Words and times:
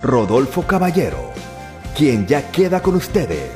Rodolfo 0.00 0.64
Caballero, 0.64 1.32
quien 1.96 2.24
ya 2.24 2.52
queda 2.52 2.80
con 2.80 2.94
ustedes. 2.94 3.50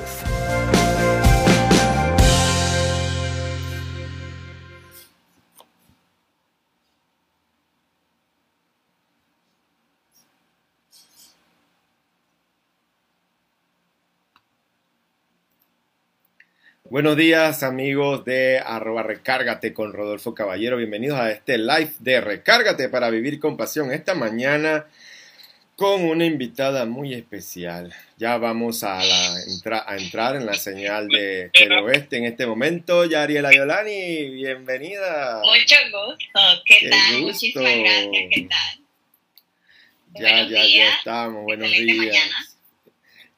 Buenos 16.83 17.17
días 17.17 17.63
amigos 17.63 18.25
de 18.25 18.59
arroba 18.59 19.05
recárgate 19.05 19.73
con 19.73 19.93
Rodolfo 19.93 20.35
Caballero. 20.35 20.77
Bienvenidos 20.77 21.21
a 21.21 21.31
este 21.31 21.57
live 21.57 21.93
de 22.01 22.21
Recárgate 22.21 22.89
para 22.89 23.11
vivir 23.11 23.39
con 23.39 23.57
pasión. 23.57 23.93
Esta 23.93 24.15
mañana 24.15 24.87
con 25.77 26.05
una 26.05 26.25
invitada 26.25 26.85
muy 26.87 27.15
especial. 27.15 27.95
Ya 28.17 28.37
vamos 28.39 28.85
a, 28.85 29.01
a 29.01 29.97
entrar 29.97 30.37
en 30.37 30.47
la 30.47 30.55
señal 30.55 31.09
de 31.09 31.51
Oeste 31.83 32.19
en 32.19 32.25
este 32.25 32.47
momento. 32.47 33.05
Yariela 33.05 33.53
Yolani, 33.53 34.31
bienvenida. 34.31 35.41
Mucho 35.43 35.77
gusto. 35.91 36.63
¿Qué, 36.67 36.89
tal? 36.89 37.23
Muchísimas 37.23 37.77
gracias. 37.77 38.25
¿Qué 38.31 38.49
tal? 38.49 38.81
Ya, 40.15 40.49
ya, 40.49 40.67
ya 40.67 40.95
estamos. 40.97 41.45
Buenos 41.45 41.71
días. 41.71 42.57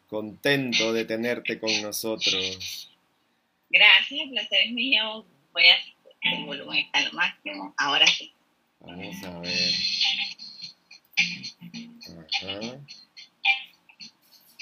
Contento 0.09 0.93
de 0.93 1.05
tenerte 1.05 1.59
con 1.59 1.83
nosotros. 1.83 2.91
Gracias, 3.71 4.21
el 4.21 4.31
placer 4.31 4.59
es 4.67 4.73
mío. 4.73 5.25
Voy 5.53 5.65
a 5.67 5.77
volumen 6.47 6.79
está 6.79 7.01
lo 7.03 7.13
máximo. 7.13 7.75
Ahora 7.77 8.07
sí. 8.07 8.33
Vamos 8.81 9.23
a 9.25 9.39
ver. 9.41 9.71
Ajá. 12.43 12.81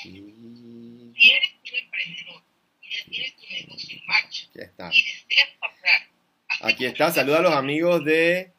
Y... 0.04 1.12
Aquí 4.08 4.60
está. 4.60 4.90
Aquí 6.60 6.84
está. 6.86 7.12
Saluda 7.12 7.38
a 7.38 7.42
los 7.42 7.54
amigos 7.54 8.04
de 8.04 8.52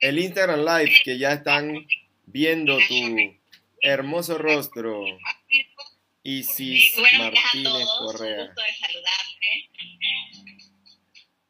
el 0.00 0.18
Instagram 0.18 0.60
Live 0.60 1.00
que 1.04 1.18
ya 1.18 1.32
están 1.32 1.86
viendo 2.26 2.78
tu 2.88 3.36
hermoso 3.80 4.38
rostro. 4.38 5.04
Isis 6.22 6.96
Martínez 7.18 7.86
Correa. 7.98 8.46
Gusto 8.46 8.62
de 8.62 8.74
saludarte. 8.78 9.70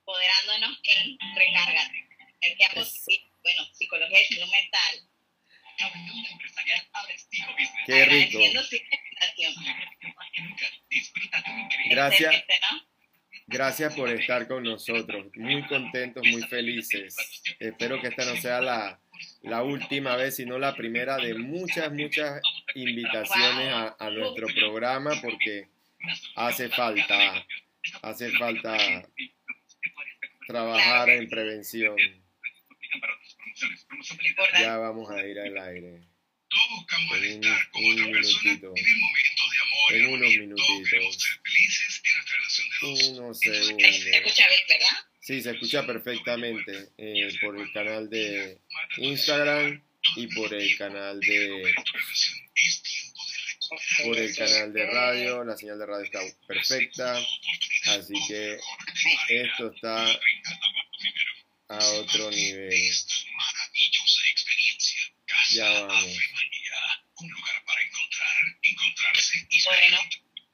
Poderándonos 0.04 0.78
en 0.82 1.18
Recárgate. 1.36 2.08
El 2.40 2.56
que 2.58 2.66
bueno, 2.74 3.64
psicología 3.72 4.20
y 4.20 4.34
salud 4.34 4.50
mental 4.50 5.13
Qué 7.86 8.04
rico. 8.04 8.38
Gracias. 11.90 12.44
Gracias 13.46 13.94
por 13.94 14.08
estar 14.08 14.48
con 14.48 14.62
nosotros. 14.62 15.26
Muy 15.36 15.66
contentos, 15.66 16.22
muy 16.26 16.42
felices. 16.44 17.14
Espero 17.58 18.00
que 18.00 18.08
esta 18.08 18.24
no 18.24 18.36
sea 18.36 18.60
la, 18.60 19.00
la 19.42 19.62
última 19.62 20.16
vez, 20.16 20.36
sino 20.36 20.58
la 20.58 20.74
primera 20.74 21.18
de 21.18 21.34
muchas, 21.34 21.92
muchas 21.92 22.40
invitaciones 22.74 23.68
a, 23.72 23.96
a 23.98 24.10
nuestro 24.10 24.46
programa 24.46 25.20
porque 25.20 25.68
hace 26.36 26.70
falta, 26.70 27.44
hace 28.02 28.30
falta 28.32 28.76
trabajar 30.46 31.10
en 31.10 31.28
prevención. 31.28 31.96
Ya 34.60 34.76
vamos 34.78 35.10
a 35.10 35.24
ir 35.26 35.38
al 35.38 35.58
aire. 35.58 36.00
Todos 36.48 36.68
buscamos 36.76 37.16
el 37.16 37.24
estar 37.24 37.70
como 37.70 37.92
otra 37.92 38.06
persona, 38.12 38.52
vivir 38.52 38.96
momentos 38.98 39.50
de 39.50 39.58
amor 39.58 39.92
en 39.92 40.06
unos 40.06 40.30
minutitos. 40.30 40.66
Todos 40.66 40.88
queremos 40.88 41.16
ser 41.22 41.40
felices 41.42 42.02
en 42.04 42.14
nuestra 42.14 42.36
relación 42.36 42.68
de 42.68 42.76
dos. 42.80 43.18
Unos 43.18 43.38
¿Se 43.38 43.54
segundos. 43.54 44.06
escucha 44.06 44.48
bien, 44.48 44.60
verdad? 44.68 44.96
Sí, 45.20 45.40
se 45.40 45.50
escucha 45.50 45.86
perfectamente 45.86 46.90
eh, 46.98 47.28
por 47.40 47.58
el 47.58 47.72
canal 47.72 48.10
de 48.10 48.58
Instagram 48.98 49.82
y 50.16 50.26
por 50.28 50.52
el 50.52 50.76
canal 50.76 51.18
de 51.18 51.74
por 54.04 54.18
el 54.18 54.36
canal 54.36 54.72
de 54.72 54.86
radio. 54.86 55.44
La 55.44 55.56
señal 55.56 55.78
de 55.78 55.86
radio 55.86 56.04
está 56.04 56.20
perfecta, 56.46 57.18
así 57.86 58.14
que 58.28 58.58
esto 59.30 59.72
está 59.74 60.06
a 61.68 61.78
otro 61.94 62.30
nivel. 62.30 62.70
Ya 65.54 65.70
vamos. 65.70 65.90
María. 65.92 66.78
Un 67.20 67.30
lugar 67.30 67.64
para 67.64 67.80
encontrar, 67.80 68.34
encontrarse 68.60 69.46
y 69.48 69.60
ser 69.60 69.72
Bueno. 69.72 69.98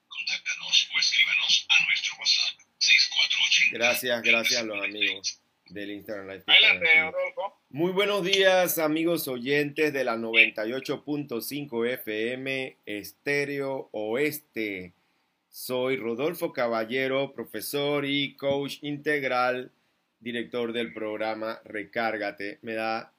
Contáctanos 0.08 0.88
o 0.94 0.98
escríbanos 0.98 1.66
a 1.70 1.84
nuestro 1.86 2.16
WhatsApp 2.18 2.60
6480. 2.78 3.78
Gracias, 3.78 4.22
gracias 4.22 4.60
a 4.60 4.64
los 4.64 4.84
amigos 4.84 5.40
del 5.70 5.90
Instagram 5.92 6.28
Live. 6.28 6.44
Adelante. 6.46 7.12
Muy 7.70 7.92
buenos 7.92 8.24
días, 8.24 8.78
amigos 8.78 9.26
oyentes 9.26 9.90
de 9.94 10.04
la 10.04 10.16
98.5 10.16 11.88
FM 11.88 12.76
Estéreo 12.84 13.88
Oeste. 13.92 14.92
Soy 15.48 15.96
Rodolfo 15.96 16.52
Caballero, 16.52 17.32
profesor 17.32 18.04
y 18.04 18.36
coach 18.36 18.78
integral, 18.82 19.72
director 20.18 20.74
del 20.74 20.92
programa 20.92 21.58
Recárgate. 21.64 22.58
Me 22.60 22.74
da 22.74 23.14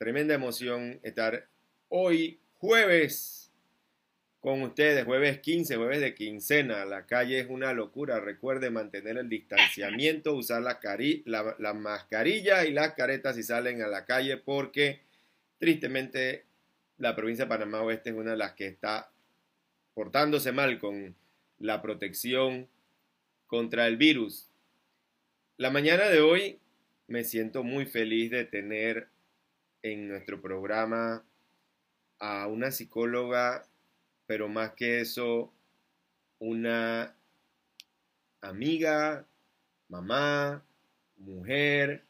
tremenda 0.00 0.32
emoción 0.32 0.98
estar 1.02 1.46
hoy 1.90 2.40
jueves 2.56 3.52
con 4.40 4.62
ustedes, 4.62 5.04
jueves 5.04 5.40
15, 5.40 5.76
jueves 5.76 6.00
de 6.00 6.14
quincena. 6.14 6.86
La 6.86 7.04
calle 7.04 7.38
es 7.38 7.50
una 7.50 7.74
locura. 7.74 8.18
Recuerde 8.18 8.70
mantener 8.70 9.18
el 9.18 9.28
distanciamiento, 9.28 10.34
usar 10.34 10.62
la, 10.62 10.80
la, 11.26 11.54
la 11.58 11.74
mascarilla 11.74 12.64
y 12.64 12.72
las 12.72 12.94
caretas 12.94 13.36
si 13.36 13.42
salen 13.42 13.82
a 13.82 13.88
la 13.88 14.06
calle 14.06 14.38
porque 14.38 15.00
tristemente 15.58 16.46
la 16.96 17.14
provincia 17.14 17.44
de 17.44 17.50
Panamá 17.50 17.82
Oeste 17.82 18.08
es 18.08 18.16
una 18.16 18.30
de 18.30 18.38
las 18.38 18.54
que 18.54 18.68
está 18.68 19.10
portándose 19.92 20.50
mal 20.50 20.78
con 20.78 21.14
la 21.58 21.82
protección 21.82 22.68
contra 23.46 23.86
el 23.86 23.98
virus. 23.98 24.48
La 25.58 25.70
mañana 25.70 26.04
de 26.04 26.22
hoy 26.22 26.58
me 27.06 27.22
siento 27.22 27.64
muy 27.64 27.84
feliz 27.84 28.30
de 28.30 28.46
tener 28.46 29.10
en 29.82 30.08
nuestro 30.08 30.40
programa 30.40 31.24
a 32.18 32.46
una 32.46 32.70
psicóloga, 32.70 33.66
pero 34.26 34.48
más 34.48 34.72
que 34.74 35.00
eso, 35.00 35.52
una 36.38 37.14
amiga, 38.40 39.26
mamá, 39.88 40.62
mujer, 41.16 42.04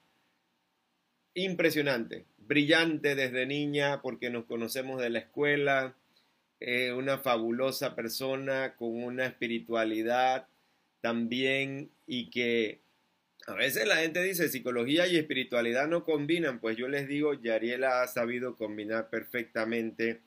impresionante, 1.34 2.26
brillante 2.38 3.14
desde 3.14 3.47
niña 3.47 4.02
porque 4.02 4.31
nos 4.31 4.44
conocemos 4.44 5.00
de 5.00 5.10
la 5.10 5.20
escuela, 5.20 5.94
eh, 6.58 6.92
una 6.92 7.19
fabulosa 7.19 7.94
persona 7.94 8.75
con 8.76 9.02
una 9.02 9.26
espiritualidad 9.26 10.47
también 11.00 11.91
y 12.06 12.31
que 12.31 12.79
a 13.50 13.55
veces 13.55 13.87
la 13.87 13.97
gente 13.97 14.22
dice 14.22 14.49
psicología 14.49 15.06
y 15.06 15.16
espiritualidad 15.16 15.88
no 15.88 16.05
combinan, 16.05 16.61
pues 16.61 16.77
yo 16.77 16.88
les 16.88 17.09
digo, 17.09 17.34
Yariela 17.34 18.03
ha 18.03 18.06
sabido 18.06 18.56
combinar 18.56 19.11
perfectamente 19.11 20.21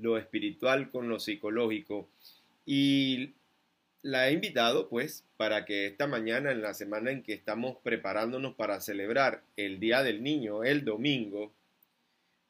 lo 0.00 0.16
espiritual 0.16 0.90
con 0.90 1.08
lo 1.08 1.18
psicológico. 1.18 2.08
Y 2.64 3.34
la 4.02 4.28
he 4.28 4.32
invitado 4.32 4.88
pues 4.88 5.24
para 5.36 5.64
que 5.64 5.86
esta 5.86 6.06
mañana 6.06 6.52
en 6.52 6.62
la 6.62 6.74
semana 6.74 7.10
en 7.10 7.22
que 7.22 7.32
estamos 7.32 7.76
preparándonos 7.82 8.54
para 8.54 8.80
celebrar 8.80 9.42
el 9.56 9.80
Día 9.80 10.02
del 10.02 10.22
Niño, 10.22 10.64
el 10.64 10.84
domingo, 10.84 11.52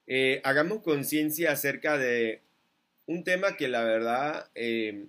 eh, 0.07 0.41
hagamos 0.45 0.83
conciencia 0.83 1.53
acerca 1.53 1.97
de 1.97 2.41
un 3.07 3.25
tema 3.25 3.57
que 3.57 3.69
la 3.69 3.83
verdad 3.85 4.51
eh, 4.55 5.07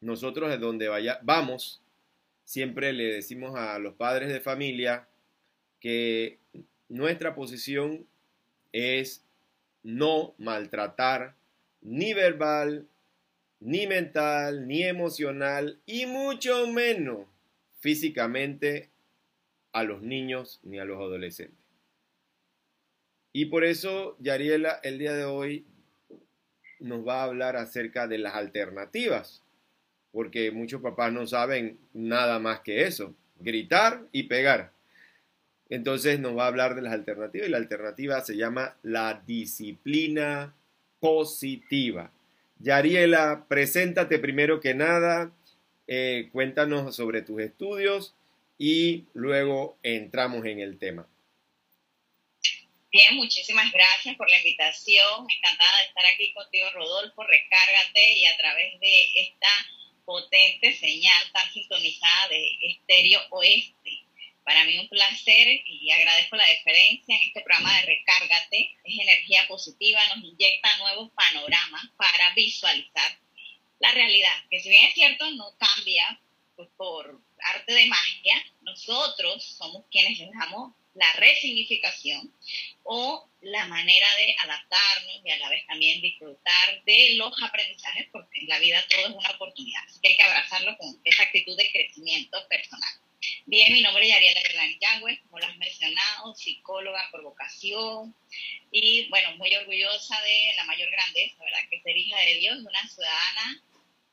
nosotros 0.00 0.50
de 0.50 0.58
donde 0.58 0.88
vaya, 0.88 1.20
vamos, 1.22 1.80
siempre 2.50 2.92
le 2.92 3.04
decimos 3.04 3.54
a 3.54 3.78
los 3.78 3.94
padres 3.94 4.28
de 4.28 4.40
familia 4.40 5.06
que 5.78 6.40
nuestra 6.88 7.32
posición 7.36 8.08
es 8.72 9.24
no 9.84 10.34
maltratar 10.36 11.36
ni 11.80 12.12
verbal, 12.12 12.88
ni 13.60 13.86
mental, 13.86 14.66
ni 14.66 14.82
emocional 14.82 15.78
y 15.86 16.06
mucho 16.06 16.66
menos 16.66 17.28
físicamente 17.78 18.90
a 19.70 19.84
los 19.84 20.02
niños 20.02 20.58
ni 20.64 20.80
a 20.80 20.84
los 20.84 20.98
adolescentes. 20.98 21.64
Y 23.32 23.44
por 23.44 23.62
eso 23.62 24.16
Yariela 24.18 24.80
el 24.82 24.98
día 24.98 25.12
de 25.12 25.24
hoy 25.24 25.66
nos 26.80 27.06
va 27.06 27.20
a 27.20 27.26
hablar 27.26 27.54
acerca 27.54 28.08
de 28.08 28.18
las 28.18 28.34
alternativas, 28.34 29.44
porque 30.12 30.50
muchos 30.50 30.80
papás 30.80 31.12
no 31.12 31.26
saben 31.26 31.78
nada 31.92 32.38
más 32.38 32.60
que 32.60 32.82
eso, 32.82 33.14
gritar 33.38 34.02
y 34.12 34.24
pegar. 34.24 34.72
Entonces 35.68 36.18
nos 36.18 36.36
va 36.36 36.44
a 36.44 36.48
hablar 36.48 36.74
de 36.74 36.82
las 36.82 36.92
alternativas 36.92 37.46
y 37.46 37.50
la 37.50 37.58
alternativa 37.58 38.20
se 38.20 38.36
llama 38.36 38.76
la 38.82 39.22
disciplina 39.24 40.54
positiva. 40.98 42.10
Yariela, 42.58 43.46
preséntate 43.48 44.18
primero 44.18 44.60
que 44.60 44.74
nada, 44.74 45.32
eh, 45.86 46.28
cuéntanos 46.32 46.94
sobre 46.94 47.22
tus 47.22 47.40
estudios 47.40 48.14
y 48.58 49.06
luego 49.14 49.78
entramos 49.82 50.44
en 50.44 50.60
el 50.60 50.78
tema. 50.78 51.06
Bien, 52.92 53.14
muchísimas 53.14 53.70
gracias 53.70 54.16
por 54.16 54.28
la 54.28 54.36
invitación. 54.38 55.26
Encantada 55.30 55.78
de 55.78 55.84
estar 55.84 56.04
aquí 56.06 56.32
contigo, 56.34 56.66
Rodolfo. 56.74 57.22
Recárgate 57.22 58.14
y 58.18 58.26
a 58.26 58.36
través 58.36 58.80
de 58.80 59.20
esta 59.20 59.48
potente 60.04 60.74
señal 60.76 61.32
tan 61.32 61.52
sintonizada 61.52 62.28
de 62.28 62.58
Estéreo 62.62 63.20
Oeste. 63.30 64.04
Para 64.44 64.64
mí 64.64 64.78
un 64.78 64.88
placer 64.88 65.48
y 65.66 65.90
agradezco 65.90 66.36
la 66.36 66.46
deferencia 66.46 67.16
en 67.16 67.22
este 67.22 67.42
programa 67.42 67.74
de 67.80 67.86
Recárgate. 67.86 68.76
Es 68.84 68.98
energía 68.98 69.46
positiva, 69.46 70.00
nos 70.14 70.24
inyecta 70.24 70.76
nuevos 70.78 71.10
panoramas 71.12 71.84
para 71.96 72.34
visualizar 72.34 73.18
la 73.78 73.92
realidad, 73.92 74.44
que 74.50 74.60
si 74.60 74.68
bien 74.68 74.86
es 74.86 74.94
cierto, 74.94 75.30
no 75.32 75.56
cambia 75.56 76.20
pues, 76.56 76.68
por 76.76 77.18
arte 77.38 77.72
de 77.72 77.86
magia, 77.86 78.44
nosotros 78.62 79.42
somos 79.42 79.84
quienes 79.90 80.18
les 80.18 80.30
damos 80.32 80.74
la 80.94 81.12
resignificación 81.14 82.32
o 82.82 83.28
la 83.42 83.66
manera 83.66 84.06
de 84.16 84.36
adaptarnos 84.38 85.20
y 85.24 85.30
a 85.30 85.38
la 85.38 85.48
vez 85.48 85.66
también 85.66 86.00
disfrutar 86.00 86.82
de 86.84 87.14
los 87.14 87.32
aprendizajes, 87.42 88.08
porque 88.10 88.40
en 88.40 88.48
la 88.48 88.58
vida 88.58 88.84
todo 88.88 89.06
es 89.06 89.14
una 89.14 89.30
oportunidad, 89.30 89.82
así 89.86 90.00
que 90.00 90.08
hay 90.08 90.16
que 90.16 90.22
abrazarlo 90.22 90.76
con 90.76 91.00
esa 91.04 91.22
actitud 91.22 91.56
de 91.56 91.70
crecimiento 91.70 92.46
personal. 92.48 92.90
Bien, 93.46 93.72
mi 93.72 93.82
nombre 93.82 94.08
es 94.08 94.14
Ariela 94.14 94.40
Gerlani 94.40 94.78
Yagüe, 94.80 95.20
como 95.22 95.38
lo 95.38 95.46
has 95.46 95.56
mencionado, 95.58 96.34
psicóloga 96.34 97.08
por 97.10 97.22
vocación 97.22 98.14
y 98.72 99.08
bueno, 99.08 99.36
muy 99.36 99.54
orgullosa 99.54 100.20
de 100.22 100.52
la 100.56 100.64
mayor 100.64 100.90
grandeza, 100.90 101.44
¿verdad? 101.44 101.68
Que 101.70 101.82
ser 101.82 101.96
hija 101.96 102.18
de 102.20 102.34
Dios, 102.36 102.58
una 102.58 102.88
ciudadana 102.88 103.62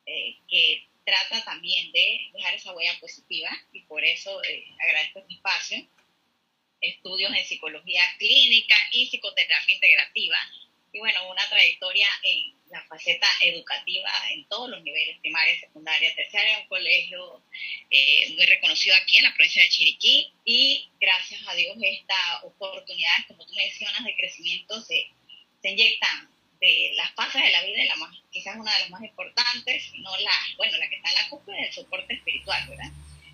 eh, 0.05 0.37
que 0.49 0.87
trata 1.05 1.43
también 1.45 1.91
de 1.93 2.29
dejar 2.33 2.53
esa 2.55 2.73
huella 2.73 2.99
positiva 2.99 3.49
y 3.71 3.81
por 3.83 4.03
eso 4.03 4.43
eh, 4.43 4.65
agradezco 4.79 5.19
este 5.19 5.33
espacio 5.35 5.87
estudios 6.81 7.33
en 7.33 7.45
psicología 7.45 8.01
clínica 8.17 8.75
y 8.91 9.07
psicoterapia 9.07 9.75
integrativa. 9.75 10.37
Y 10.93 10.99
bueno, 10.99 11.29
una 11.29 11.47
trayectoria 11.49 12.07
en 12.23 12.53
la 12.69 12.83
faceta 12.85 13.27
educativa 13.41 14.09
en 14.31 14.45
todos 14.47 14.69
los 14.69 14.81
niveles, 14.83 15.19
primaria, 15.19 15.59
secundaria, 15.59 16.13
terciaria, 16.15 16.59
un 16.59 16.67
colegio 16.67 17.43
eh, 17.91 18.33
muy 18.35 18.45
reconocido 18.45 18.95
aquí 18.95 19.17
en 19.17 19.23
la 19.23 19.33
provincia 19.33 19.63
de 19.63 19.69
Chiriquí. 19.69 20.31
Y 20.45 20.89
gracias 20.99 21.41
a 21.47 21.53
Dios 21.55 21.77
esta 21.81 22.41
oportunidad, 22.43 23.27
como 23.27 23.45
tú 23.45 23.53
mencionas, 23.53 24.03
de 24.03 24.15
crecimiento 24.15 24.81
se, 24.81 25.09
se 25.61 25.69
inyectan 25.69 26.29
de 26.59 26.91
las 26.95 27.11
fases 27.13 27.43
de 27.43 27.51
la 27.51 27.63
vida, 27.63 27.85
la 27.85 27.95
más, 27.97 28.17
quizás 28.31 28.55
una 28.67 28.75
de 28.75 28.81
las 28.81 28.89
más 28.89 29.01
importantes, 29.01 29.93
no 29.99 30.17
la, 30.17 30.31
bueno, 30.57 30.77
la 30.77 30.89
que 30.89 30.95
está 30.97 31.09
en 31.09 31.15
la 31.15 31.29
cúpula 31.29 31.57
del 31.57 31.71
soporte 31.71 32.13
espiritual, 32.13 32.67
¿verdad? 32.67 32.91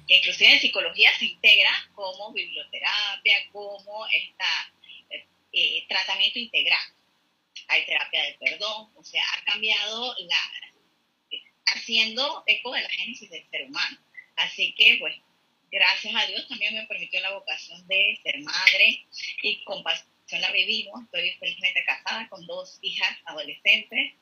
que 0.07 0.17
inclusive 0.17 0.53
en 0.53 0.59
psicología 0.59 1.11
se 1.17 1.25
integra 1.25 1.71
como 1.95 2.31
biblioterapia, 2.33 3.37
como 3.51 4.05
esta, 4.07 4.73
eh, 5.51 5.85
tratamiento 5.87 6.39
integral. 6.39 6.85
Hay 7.67 7.85
terapia 7.85 8.23
del 8.23 8.35
perdón, 8.35 8.91
o 8.95 9.03
sea, 9.03 9.23
ha 9.33 9.43
cambiado 9.45 10.15
la, 10.19 10.51
haciendo 11.67 12.43
eco 12.47 12.73
de 12.73 12.81
la 12.81 12.89
génesis 12.89 13.29
del 13.29 13.49
ser 13.49 13.65
humano. 13.65 13.97
Así 14.35 14.73
que, 14.73 14.97
pues, 14.99 15.15
gracias 15.71 16.13
a 16.15 16.25
Dios 16.27 16.47
también 16.47 16.75
me 16.75 16.85
permitió 16.85 17.19
la 17.21 17.31
vocación 17.31 17.87
de 17.87 18.19
ser 18.23 18.39
madre 18.41 19.05
y 19.41 19.63
con 19.63 19.83
pasión 19.83 20.11
la 20.41 20.51
vivimos. 20.51 21.03
Estoy 21.03 21.31
felizmente 21.39 21.83
casada 21.85 22.27
con 22.29 22.45
dos 22.45 22.79
hijas 22.81 23.17
adolescentes. 23.25 24.13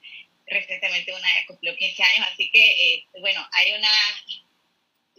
Recientemente 0.51 1.13
una 1.13 1.29
cumplió 1.47 1.75
15 1.75 2.03
años, 2.03 2.27
así 2.31 2.51
que, 2.51 2.59
eh, 2.59 3.05
bueno, 3.21 3.47
hay 3.53 3.71
una 3.71 3.89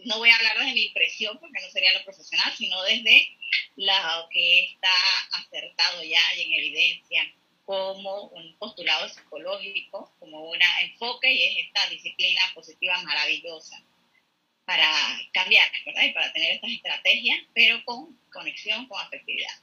no 0.05 0.17
voy 0.17 0.29
a 0.29 0.35
hablar 0.35 0.57
desde 0.59 0.73
mi 0.73 0.85
impresión 0.87 1.39
porque 1.39 1.61
no 1.61 1.69
sería 1.69 1.93
lo 1.93 2.03
profesional, 2.03 2.53
sino 2.57 2.81
desde 2.83 3.27
lo 3.75 4.29
que 4.29 4.65
está 4.65 4.93
acertado 5.31 6.03
ya 6.03 6.21
y 6.35 6.41
en 6.41 6.53
evidencia 6.53 7.33
como 7.65 8.23
un 8.27 8.57
postulado 8.57 9.07
psicológico, 9.07 10.13
como 10.19 10.49
un 10.49 10.59
enfoque 10.81 11.31
y 11.31 11.43
es 11.43 11.65
esta 11.67 11.87
disciplina 11.89 12.41
positiva 12.53 13.01
maravillosa 13.03 13.81
para 14.65 14.87
cambiar, 15.33 15.69
¿verdad? 15.85 16.03
Y 16.03 16.13
para 16.13 16.33
tener 16.33 16.55
estas 16.55 16.71
estrategias, 16.71 17.39
pero 17.53 17.83
con 17.85 18.17
conexión, 18.31 18.87
con 18.87 18.99
afectividad. 19.01 19.53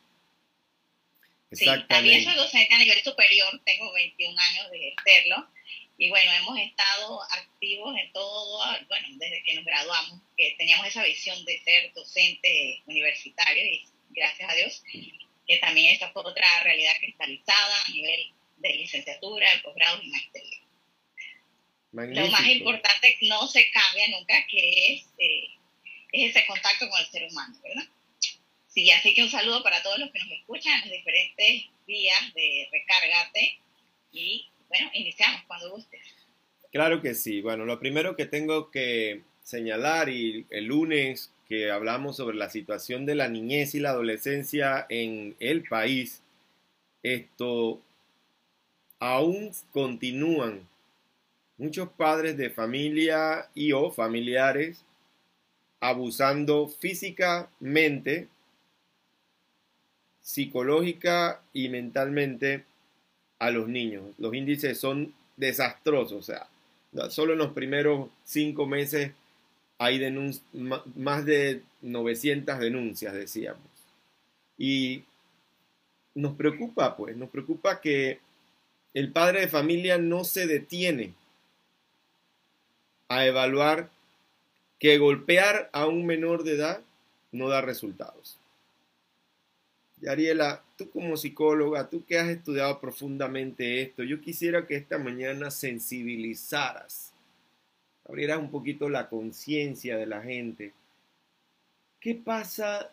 Sí, 1.52 1.66
también 1.88 2.22
soy 2.24 2.34
docente 2.34 2.74
a 2.74 2.78
nivel 2.78 3.02
superior, 3.02 3.60
tengo 3.64 3.92
21 3.92 4.40
años 4.40 4.70
de 4.70 4.88
ejercerlo 4.88 5.48
y 5.98 6.08
bueno, 6.08 6.32
hemos 6.32 6.58
estado 6.58 7.22
activos 7.24 7.94
en 7.98 8.10
todo, 8.12 8.58
bueno, 8.88 9.08
desde 9.18 9.42
que 9.42 9.54
nos 9.54 9.64
graduamos, 9.64 10.20
que 10.36 10.54
teníamos 10.56 10.86
esa 10.86 11.02
visión 11.04 11.44
de 11.44 11.60
ser 11.62 11.92
docente 11.92 12.82
universitario 12.86 13.64
y 13.64 13.86
gracias 14.10 14.50
a 14.50 14.54
Dios, 14.54 14.82
que 15.46 15.56
también 15.58 15.92
esta 15.92 16.10
fue 16.12 16.22
otra 16.24 16.62
realidad 16.62 16.94
cristalizada 17.00 17.82
a 17.84 17.90
nivel 17.90 18.32
de 18.58 18.74
licenciatura, 18.76 19.52
de 19.52 19.60
posgrado 19.60 20.00
y 20.02 20.08
maestría. 20.08 20.60
Lo 21.92 22.28
más 22.28 22.46
importante 22.46 23.18
no 23.22 23.46
se 23.48 23.70
cambia 23.70 24.08
nunca, 24.08 24.46
que 24.46 24.94
es, 24.94 25.06
eh, 25.18 25.48
es 26.12 26.30
ese 26.30 26.46
contacto 26.46 26.88
con 26.88 26.98
el 26.98 27.06
ser 27.08 27.24
humano, 27.24 27.58
¿verdad? 27.62 27.84
Sí, 28.70 28.90
así 28.90 29.14
que 29.14 29.22
un 29.22 29.30
saludo 29.30 29.62
para 29.62 29.82
todos 29.82 29.98
los 29.98 30.10
que 30.10 30.20
nos 30.20 30.30
escuchan 30.30 30.74
en 30.74 30.88
los 30.88 30.98
diferentes 30.98 31.64
días 31.86 32.34
de 32.34 32.68
Recárgate 32.72 33.58
y 34.12 34.48
bueno, 34.68 34.88
iniciamos 34.94 35.42
cuando 35.46 35.72
gustes. 35.72 36.00
Claro 36.70 37.02
que 37.02 37.14
sí. 37.14 37.40
Bueno, 37.40 37.64
lo 37.64 37.80
primero 37.80 38.14
que 38.14 38.26
tengo 38.26 38.70
que 38.70 39.22
señalar 39.42 40.08
y 40.08 40.46
el 40.50 40.66
lunes 40.66 41.32
que 41.48 41.70
hablamos 41.72 42.16
sobre 42.16 42.36
la 42.36 42.48
situación 42.48 43.06
de 43.06 43.16
la 43.16 43.28
niñez 43.28 43.74
y 43.74 43.80
la 43.80 43.90
adolescencia 43.90 44.86
en 44.88 45.34
el 45.40 45.64
país, 45.64 46.22
esto 47.02 47.82
aún 49.00 49.50
continúan 49.72 50.68
muchos 51.58 51.88
padres 51.90 52.36
de 52.36 52.50
familia 52.50 53.50
y 53.54 53.72
o 53.72 53.90
familiares 53.90 54.84
abusando 55.80 56.68
físicamente, 56.68 58.28
psicológica 60.30 61.42
y 61.52 61.68
mentalmente 61.68 62.64
a 63.40 63.50
los 63.50 63.66
niños. 63.68 64.04
Los 64.18 64.32
índices 64.32 64.78
son 64.78 65.12
desastrosos, 65.36 66.12
o 66.12 66.22
sea, 66.22 66.48
solo 67.10 67.32
en 67.32 67.40
los 67.40 67.52
primeros 67.52 68.10
cinco 68.24 68.64
meses 68.64 69.10
hay 69.78 69.98
más 70.94 71.24
de 71.24 71.62
900 71.82 72.60
denuncias, 72.60 73.12
decíamos. 73.12 73.62
Y 74.56 75.02
nos 76.14 76.36
preocupa, 76.36 76.96
pues, 76.96 77.16
nos 77.16 77.30
preocupa 77.30 77.80
que 77.80 78.20
el 78.94 79.10
padre 79.10 79.40
de 79.40 79.48
familia 79.48 79.98
no 79.98 80.22
se 80.22 80.46
detiene 80.46 81.14
a 83.08 83.26
evaluar 83.26 83.90
que 84.78 84.98
golpear 84.98 85.70
a 85.72 85.86
un 85.86 86.06
menor 86.06 86.44
de 86.44 86.52
edad 86.52 86.82
no 87.32 87.48
da 87.48 87.62
resultados. 87.62 88.39
Ariela, 90.08 90.62
tú 90.76 90.90
como 90.90 91.16
psicóloga, 91.16 91.88
tú 91.88 92.04
que 92.04 92.18
has 92.18 92.28
estudiado 92.28 92.80
profundamente 92.80 93.82
esto, 93.82 94.02
yo 94.02 94.20
quisiera 94.20 94.66
que 94.66 94.76
esta 94.76 94.98
mañana 94.98 95.50
sensibilizaras, 95.50 97.12
abrieras 98.08 98.38
un 98.38 98.50
poquito 98.50 98.88
la 98.88 99.08
conciencia 99.08 99.96
de 99.96 100.06
la 100.06 100.22
gente. 100.22 100.72
¿Qué 102.00 102.14
pasa 102.14 102.90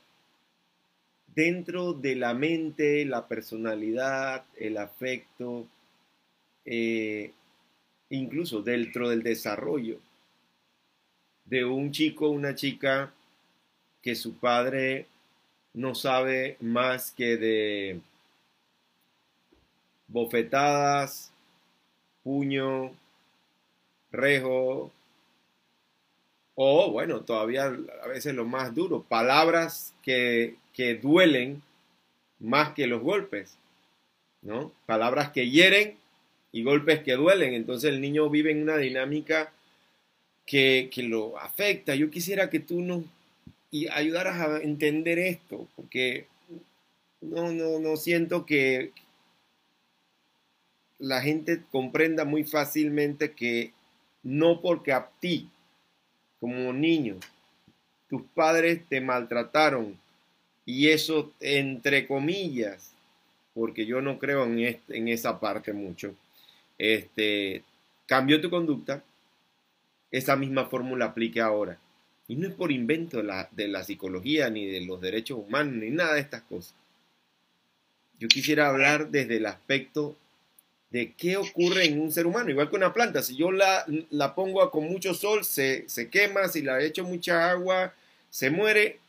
dentro 1.34 1.94
de 1.94 2.16
la 2.16 2.34
mente, 2.34 3.06
la 3.06 3.28
personalidad, 3.28 4.46
el 4.58 4.78
afecto, 4.78 5.68
eh, 6.66 7.32
incluso 8.10 8.62
dentro 8.62 9.10
del 9.10 9.24
desarrollo 9.24 10.00
de 11.48 11.64
un 11.64 11.92
chico 11.92 12.30
una 12.30 12.56
chica 12.56 13.14
que 14.02 14.16
su 14.16 14.38
padre 14.38 15.08
no 15.78 15.94
sabe 15.94 16.58
más 16.60 17.12
que 17.12 17.38
de 17.38 18.00
bofetadas, 20.08 21.32
puño, 22.24 22.92
rejo, 24.12 24.92
o 26.56 26.92
bueno, 26.92 27.22
todavía 27.22 27.66
a 27.66 28.08
veces 28.08 28.34
lo 28.34 28.44
más 28.44 28.74
duro, 28.74 29.04
palabras 29.04 29.94
que, 30.02 30.56
que 30.74 30.96
duelen 30.96 31.62
más 32.40 32.74
que 32.74 32.88
los 32.88 33.04
golpes, 33.04 33.56
¿no? 34.42 34.72
Palabras 34.88 35.30
que 35.30 35.52
hieren 35.52 35.96
y 36.52 36.64
golpes 36.64 37.04
que 37.04 37.14
duelen. 37.14 37.54
Entonces 37.54 37.92
el 37.92 38.02
niño 38.02 38.32
vive 38.32 38.50
en 38.50 38.64
una 38.64 38.78
dinámica 38.78 39.54
que, 40.48 40.90
que 40.92 41.04
lo 41.04 41.38
afecta. 41.38 41.94
Yo 41.94 42.10
quisiera 42.10 42.50
que 42.50 42.60
tú 42.60 42.82
nos 42.82 43.04
y 43.72 43.88
ayudaras 43.90 44.40
a 44.40 44.58
entender 44.60 45.20
esto, 45.20 45.68
porque 45.76 46.28
no, 47.22 47.52
no, 47.52 47.80
no 47.80 47.98
siento 47.98 48.46
que, 48.46 48.94
la 51.00 51.22
gente 51.22 51.62
comprenda 51.72 52.26
muy 52.26 52.44
fácilmente 52.44 53.32
que 53.32 53.72
no 54.24 54.62
porque 54.62 54.94
a 54.94 55.10
ti, 55.20 55.50
como 56.40 56.74
niño, 56.74 57.18
tus 58.10 58.22
padres 58.34 58.82
te 58.88 59.02
maltrataron 59.02 59.98
y 60.66 60.90
eso, 60.90 61.32
entre 61.40 62.08
comillas, 62.08 62.94
porque 63.54 63.86
yo 63.86 64.02
no 64.02 64.20
creo 64.20 64.46
en, 64.46 64.80
en 64.90 65.08
esa 65.08 65.40
parte 65.40 65.74
mucho, 65.74 66.16
este, 66.78 67.64
cambió 68.06 68.42
tu 68.42 68.50
conducta, 68.50 69.04
esa 70.12 70.36
misma 70.36 70.66
fórmula 70.66 71.06
aplique 71.06 71.42
ahora. 71.42 71.78
Y 72.28 72.36
no 72.36 72.48
es 72.48 72.54
por 72.54 72.72
invento 72.72 73.18
de 73.18 73.24
la, 73.24 73.50
de 73.52 73.68
la 73.68 73.84
psicología, 73.84 74.50
ni 74.50 74.66
de 74.66 74.82
los 74.82 75.00
derechos 75.00 75.40
humanos, 75.40 75.76
ni 75.76 75.90
nada 75.90 76.16
de 76.16 76.22
estas 76.22 76.42
cosas. 76.44 76.74
Yo 78.20 78.28
quisiera 78.28 78.68
hablar 78.68 79.10
desde 79.10 79.38
el 79.38 79.46
aspecto 79.46 80.18
de 80.90 81.14
qué 81.14 81.38
ocurre 81.38 81.86
en 81.86 82.00
un 82.00 82.12
ser 82.12 82.26
humano, 82.26 82.50
igual 82.50 82.70
que 82.70 82.76
una 82.76 82.94
planta. 82.94 83.22
Si 83.22 83.36
yo 83.36 83.52
la, 83.52 83.86
la 84.10 84.36
pongo 84.36 84.70
con 84.72 84.86
mucho 84.86 85.14
sol, 85.14 85.46
se, 85.46 85.88
se, 85.88 86.10
quema, 86.10 86.48
si 86.48 86.62
la 86.62 86.82
echo 86.82 87.04
mucha 87.04 87.50
agua, 87.50 87.94
se 88.30 88.50
muere. 88.50 89.00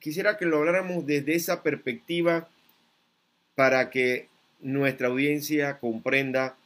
Quisiera 0.00 0.36
que 0.36 0.46
lo 0.46 0.58
habláramos 0.58 1.06
desde 1.06 1.34
esa 1.34 1.62
perspectiva 1.62 2.48
para 3.54 3.90
que 3.90 4.28
nuestra 4.60 5.08
audiencia 5.08 5.78
comprenda 5.78 6.56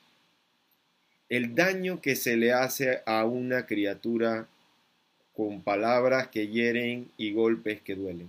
el 1.28 1.54
daño 1.54 2.00
que 2.00 2.16
se 2.16 2.36
le 2.36 2.52
hace 2.52 3.02
a 3.06 3.24
una 3.24 3.66
criatura 3.66 4.48
con 5.38 5.62
palabras 5.62 6.30
que 6.32 6.48
hieren 6.48 7.12
y 7.16 7.30
golpes 7.30 7.80
que 7.82 7.94
duelen. 7.94 8.28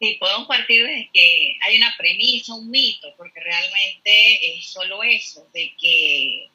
Sí, 0.00 0.16
podemos 0.18 0.48
partir 0.48 0.86
de 0.86 1.10
que 1.12 1.58
hay 1.60 1.76
una 1.76 1.94
premisa, 1.98 2.54
un 2.54 2.70
mito, 2.70 3.12
porque 3.18 3.38
realmente 3.38 4.56
es 4.56 4.66
solo 4.68 5.02
eso, 5.02 5.46
de 5.52 5.74
que 5.78 6.48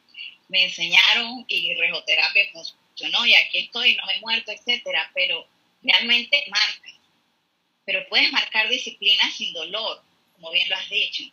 me 0.50 0.64
enseñaron 0.64 1.46
y 1.48 1.76
rejoterapia 1.76 2.50
funcionó 2.52 3.24
y 3.28 3.36
aquí 3.36 3.60
estoy, 3.60 3.96
no 3.96 4.08
me 4.08 4.16
he 4.16 4.22
muerto, 4.22 4.52
etcétera, 4.52 5.12
pero 5.14 5.46
realmente 5.84 6.44
marca. 6.50 6.92
Pero 7.86 8.10
puedes 8.10 8.32
marcar 8.32 8.68
disciplina 8.68 9.30
sin 9.30 9.54
dolor, 9.54 10.02
como 10.34 10.50
bien 10.50 10.68
lo 10.68 10.76
has 10.76 10.90
dicho. 10.90 11.24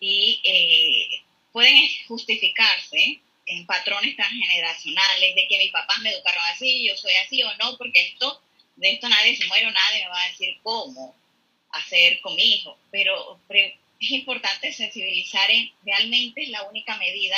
Y 0.00 0.40
eh, 0.42 1.22
pueden 1.52 1.86
justificarse 2.06 3.20
en 3.48 3.66
patrones 3.66 4.16
transgeneracionales 4.16 5.34
de 5.34 5.46
que 5.48 5.58
mis 5.58 5.72
papás 5.72 5.98
me 6.00 6.10
educaron 6.10 6.44
así, 6.46 6.86
yo 6.86 6.96
soy 6.96 7.14
así 7.14 7.42
o 7.42 7.56
no, 7.56 7.76
porque 7.76 8.00
esto, 8.08 8.42
de 8.76 8.92
esto 8.92 9.08
nadie 9.08 9.36
se 9.36 9.46
muere 9.46 9.70
nadie 9.70 10.04
me 10.04 10.08
va 10.10 10.22
a 10.22 10.28
decir 10.28 10.58
cómo 10.62 11.16
hacer 11.70 12.20
con 12.20 12.34
mi 12.34 12.54
hijo, 12.54 12.78
pero, 12.90 13.40
es 14.00 14.10
importante 14.12 14.72
sensibilizar 14.72 15.50
en 15.50 15.72
realmente 15.84 16.44
es 16.44 16.50
la 16.50 16.62
única 16.62 16.96
medida. 16.98 17.36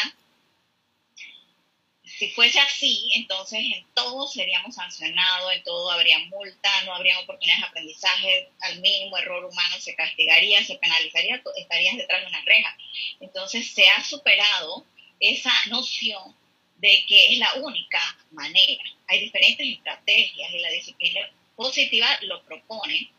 Si 2.04 2.28
fuese 2.32 2.60
así, 2.60 3.10
entonces 3.14 3.60
en 3.60 3.86
todo 3.94 4.28
seríamos 4.28 4.74
sancionados, 4.74 5.54
en 5.54 5.62
todo 5.62 5.90
habría 5.90 6.18
multa, 6.18 6.82
no 6.84 6.94
habría 6.94 7.18
oportunidades 7.20 7.62
de 7.62 7.66
aprendizaje, 7.68 8.50
al 8.60 8.78
mínimo 8.80 9.16
error 9.16 9.42
humano 9.42 9.80
se 9.80 9.94
castigaría, 9.94 10.62
se 10.62 10.76
penalizaría, 10.76 11.42
estarías 11.56 11.96
detrás 11.96 12.20
de 12.20 12.26
una 12.26 12.42
reja. 12.42 12.76
Entonces 13.20 13.72
se 13.72 13.88
ha 13.88 14.04
superado 14.04 14.84
esa 15.20 15.52
noción 15.68 16.34
de 16.78 17.04
que 17.06 17.32
es 17.32 17.38
la 17.38 17.54
única 17.54 18.00
manera. 18.32 18.82
Hay 19.06 19.20
diferentes 19.20 19.66
estrategias 19.66 20.52
y 20.52 20.58
la 20.58 20.70
disciplina 20.70 21.20
positiva 21.54 22.08
lo 22.22 22.42
propone 22.44 23.10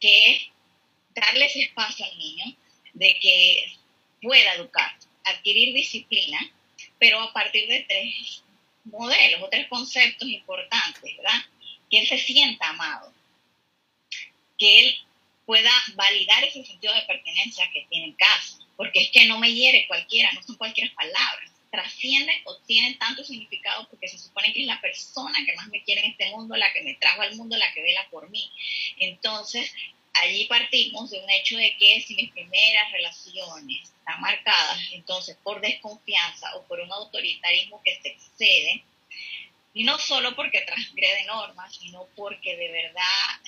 que 0.00 0.32
es 0.32 0.42
darle 1.14 1.46
ese 1.46 1.62
espacio 1.62 2.04
al 2.04 2.18
niño 2.18 2.44
de 2.94 3.18
que 3.20 3.72
pueda 4.20 4.54
educar, 4.54 4.92
adquirir 5.24 5.72
disciplina, 5.74 6.38
pero 6.98 7.20
a 7.20 7.32
partir 7.32 7.68
de 7.68 7.84
tres 7.88 8.42
modelos 8.84 9.42
o 9.42 9.48
tres 9.48 9.68
conceptos 9.68 10.28
importantes, 10.28 11.16
¿verdad? 11.16 11.44
Que 11.90 12.00
él 12.00 12.08
se 12.08 12.18
sienta 12.18 12.70
amado, 12.70 13.12
que 14.58 14.80
él 14.80 14.96
pueda 15.44 15.70
validar 15.94 16.42
ese 16.44 16.64
sentido 16.64 16.92
de 16.92 17.02
pertenencia 17.02 17.70
que 17.72 17.86
tiene 17.88 18.06
en 18.06 18.12
casa, 18.14 18.58
porque 18.76 19.02
es 19.02 19.10
que 19.10 19.26
no 19.26 19.38
me 19.38 19.52
hiere 19.52 19.86
cualquiera, 19.86 20.32
no 20.32 20.42
son 20.42 20.56
cualquier 20.56 20.92
palabras, 20.94 21.50
trascienden 21.70 22.36
o 22.44 22.56
tienen 22.58 22.98
tanto 22.98 23.24
significado 23.24 23.88
porque 23.88 24.08
se 24.08 24.18
supone 24.18 24.52
que 24.52 24.62
es 24.62 24.66
la 24.66 24.80
persona 24.80 25.38
que 25.44 25.54
más 25.54 25.68
me 25.68 25.82
quiere 25.82 26.02
en 26.02 26.12
este 26.12 26.30
mundo, 26.30 26.56
la 26.56 26.72
que 26.72 26.82
me 26.82 26.94
trajo 26.94 27.22
al 27.22 27.36
mundo, 27.36 27.56
la 27.56 27.72
que 27.72 27.82
vela 27.82 28.06
por 28.10 28.30
mí. 28.30 28.50
Entonces, 28.98 29.72
allí 30.14 30.46
partimos 30.46 31.10
de 31.10 31.20
un 31.20 31.30
hecho 31.30 31.56
de 31.56 31.76
que 31.76 32.00
si 32.00 32.14
mis 32.14 32.30
primeras 32.30 32.92
relaciones 32.92 33.82
están 33.82 34.20
marcadas 34.20 34.78
entonces 34.92 35.36
por 35.42 35.60
desconfianza 35.60 36.54
o 36.56 36.66
por 36.66 36.80
un 36.80 36.92
autoritarismo 36.92 37.82
que 37.82 37.98
se 38.00 38.08
excede, 38.08 38.84
y 39.74 39.84
no 39.84 39.98
solo 39.98 40.34
porque 40.34 40.62
transgrede 40.62 41.24
normas, 41.26 41.76
sino 41.76 42.08
porque 42.16 42.56
de 42.56 42.72
verdad 42.72 43.40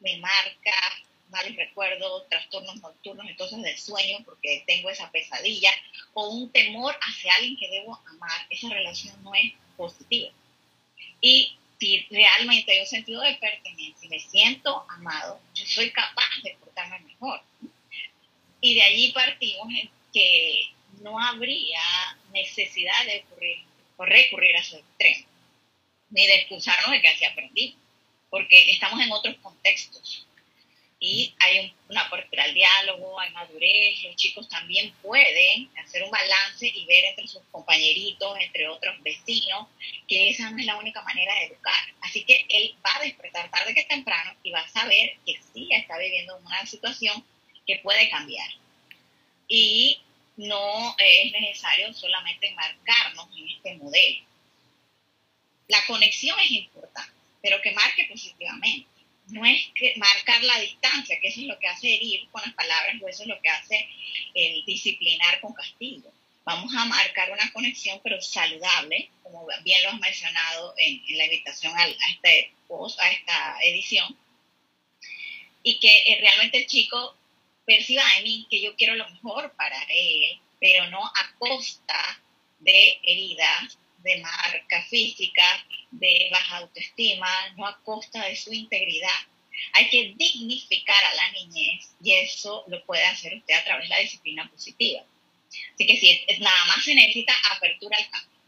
me 0.00 0.16
marca 0.16 1.02
malos 1.30 1.56
recuerdos, 1.56 2.28
trastornos 2.28 2.80
nocturnos, 2.80 3.28
entonces 3.28 3.62
del 3.62 3.78
sueño, 3.78 4.18
porque 4.24 4.64
tengo 4.66 4.90
esa 4.90 5.10
pesadilla, 5.10 5.70
o 6.14 6.28
un 6.28 6.50
temor 6.50 6.96
hacia 7.00 7.34
alguien 7.34 7.56
que 7.56 7.68
debo 7.68 8.00
amar, 8.06 8.46
esa 8.50 8.68
relación 8.68 9.22
no 9.22 9.34
es 9.34 9.52
positiva. 9.76 10.30
Y 11.20 11.56
si 11.78 12.06
realmente 12.10 12.72
hay 12.72 12.80
un 12.80 12.86
sentido 12.86 13.20
de 13.22 13.36
pertenencia 13.36 14.08
me 14.08 14.20
siento 14.20 14.84
amado, 14.88 15.40
yo 15.54 15.66
soy 15.66 15.90
capaz 15.90 16.30
de 16.42 16.56
portarme 16.60 17.00
mejor. 17.00 17.40
Y 18.60 18.74
de 18.74 18.82
allí 18.82 19.12
partimos 19.12 19.68
en 19.70 19.90
que 20.12 20.72
no 21.02 21.20
habría 21.20 21.80
necesidad 22.32 23.04
de 23.04 23.20
recurrir, 23.20 23.64
recurrir 23.98 24.56
a 24.56 24.64
su 24.64 24.76
extremo, 24.76 25.26
ni 26.10 26.26
de 26.26 26.34
excusarnos 26.36 26.90
de 26.90 27.00
que 27.00 27.08
así 27.08 27.24
aprendimos, 27.24 27.78
porque 28.30 28.70
estamos 28.70 29.00
en 29.00 29.12
otros 29.12 29.36
contextos 29.36 30.27
y 31.00 31.32
hay 31.38 31.72
una 31.88 32.02
apertura 32.02 32.44
al 32.44 32.54
diálogo, 32.54 33.20
hay 33.20 33.30
madurez, 33.30 34.02
los 34.02 34.16
chicos 34.16 34.48
también 34.48 34.92
pueden 35.00 35.70
hacer 35.78 36.02
un 36.02 36.10
balance 36.10 36.66
y 36.66 36.86
ver 36.86 37.04
entre 37.04 37.28
sus 37.28 37.42
compañeritos, 37.52 38.36
entre 38.40 38.68
otros 38.68 39.00
vecinos, 39.02 39.68
que 40.08 40.30
esa 40.30 40.50
no 40.50 40.58
es 40.58 40.66
la 40.66 40.76
única 40.76 41.02
manera 41.02 41.34
de 41.34 41.44
educar. 41.44 41.84
Así 42.00 42.24
que 42.24 42.44
él 42.48 42.76
va 42.84 42.96
a 42.96 43.04
despertar 43.04 43.48
tarde 43.50 43.74
que 43.74 43.84
temprano 43.84 44.34
y 44.42 44.50
va 44.50 44.60
a 44.60 44.68
saber 44.68 45.16
que 45.24 45.38
sí 45.52 45.68
está 45.70 45.98
viviendo 45.98 46.36
una 46.38 46.66
situación 46.66 47.24
que 47.64 47.76
puede 47.76 48.10
cambiar. 48.10 48.48
Y 49.46 50.00
no 50.36 50.96
es 50.98 51.32
necesario 51.32 51.92
solamente 51.94 52.50
marcarnos 52.52 53.28
en 53.36 53.48
este 53.48 53.74
modelo. 53.76 54.26
La 55.68 55.86
conexión 55.86 56.38
es 56.40 56.50
importante, 56.50 57.12
pero 57.40 57.60
que 57.62 57.72
marque 57.72 58.06
positivamente 58.10 58.97
no 59.28 59.44
es 59.44 59.66
que 59.74 59.94
marcar 59.96 60.42
la 60.42 60.58
distancia, 60.60 61.18
que 61.20 61.28
eso 61.28 61.40
es 61.40 61.46
lo 61.46 61.58
que 61.58 61.68
hace 61.68 61.94
herir 61.94 62.28
con 62.30 62.42
las 62.42 62.54
palabras 62.54 62.96
o 63.02 63.08
eso 63.08 63.22
es 63.22 63.28
lo 63.28 63.40
que 63.40 63.48
hace 63.48 63.88
el 64.34 64.64
disciplinar 64.64 65.40
con 65.40 65.52
castigo. 65.52 66.12
Vamos 66.44 66.74
a 66.74 66.86
marcar 66.86 67.30
una 67.30 67.52
conexión, 67.52 68.00
pero 68.02 68.20
saludable, 68.22 69.10
como 69.22 69.46
bien 69.64 69.82
lo 69.82 69.90
has 69.90 70.00
mencionado 70.00 70.74
en, 70.78 71.02
la 71.18 71.24
invitación 71.24 71.76
a, 71.76 71.86
este 71.86 72.54
post, 72.66 72.98
a 73.00 73.10
esta 73.10 73.58
edición, 73.62 74.16
y 75.62 75.78
que 75.78 75.94
eh, 76.06 76.18
realmente 76.20 76.58
el 76.58 76.66
chico 76.66 77.16
perciba 77.66 78.02
en 78.16 78.24
mí 78.24 78.46
que 78.48 78.62
yo 78.62 78.74
quiero 78.76 78.94
lo 78.94 79.10
mejor 79.10 79.52
para 79.56 79.78
él, 79.90 80.40
pero 80.58 80.88
no 80.88 81.04
a 81.04 81.34
costa 81.38 82.18
de 82.60 82.98
heridas, 83.02 83.78
de 83.98 84.18
marca 84.18 84.82
física, 84.84 85.64
de 85.90 86.28
baja 86.30 86.58
autoestima, 86.58 87.28
no 87.56 87.66
a 87.66 87.80
costa 87.82 88.24
de 88.26 88.36
su 88.36 88.52
integridad. 88.52 89.20
Hay 89.72 89.88
que 89.88 90.14
dignificar 90.16 91.04
a 91.04 91.14
la 91.14 91.32
niñez 91.32 91.94
y 92.02 92.12
eso 92.12 92.64
lo 92.68 92.84
puede 92.84 93.04
hacer 93.04 93.34
usted 93.34 93.54
a 93.54 93.64
través 93.64 93.88
de 93.88 93.94
la 93.94 94.00
disciplina 94.00 94.48
positiva. 94.50 95.02
Así 95.74 95.86
que 95.86 95.96
si 95.96 96.26
nada 96.40 96.64
más 96.66 96.84
se 96.84 96.94
necesita 96.94 97.34
apertura 97.56 97.96
al 97.96 98.10
cambio. 98.10 98.38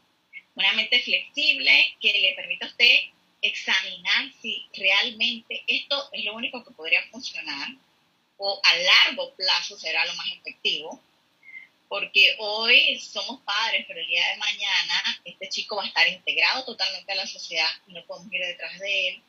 Una 0.55 0.73
mente 0.75 1.01
flexible 1.01 1.97
que 2.01 2.13
le 2.13 2.35
permita 2.35 2.67
a 2.67 2.69
usted 2.69 3.01
examinar 3.43 4.31
si 4.41 4.67
realmente 4.75 5.65
esto 5.67 6.11
es 6.13 6.25
lo 6.25 6.35
único 6.35 6.63
que 6.65 6.73
podría 6.73 7.03
funcionar 7.11 7.69
o 8.37 8.61
a 8.63 8.77
largo 8.77 9.35
plazo 9.35 9.79
será 9.79 10.05
lo 10.05 10.15
más 10.15 10.27
efectivo 10.33 11.03
porque 11.91 12.37
hoy 12.39 13.01
somos 13.01 13.41
padres, 13.41 13.85
pero 13.89 13.99
el 13.99 14.07
día 14.07 14.25
de 14.29 14.37
mañana 14.37 15.21
este 15.25 15.49
chico 15.49 15.75
va 15.75 15.83
a 15.83 15.89
estar 15.89 16.07
integrado 16.09 16.65
totalmente 16.65 17.11
a 17.11 17.17
la 17.17 17.27
sociedad 17.27 17.69
y 17.89 17.95
no 17.95 18.05
podemos 18.05 18.33
ir 18.33 18.47
detrás 18.47 18.79
de 18.79 19.09
él. 19.09 19.23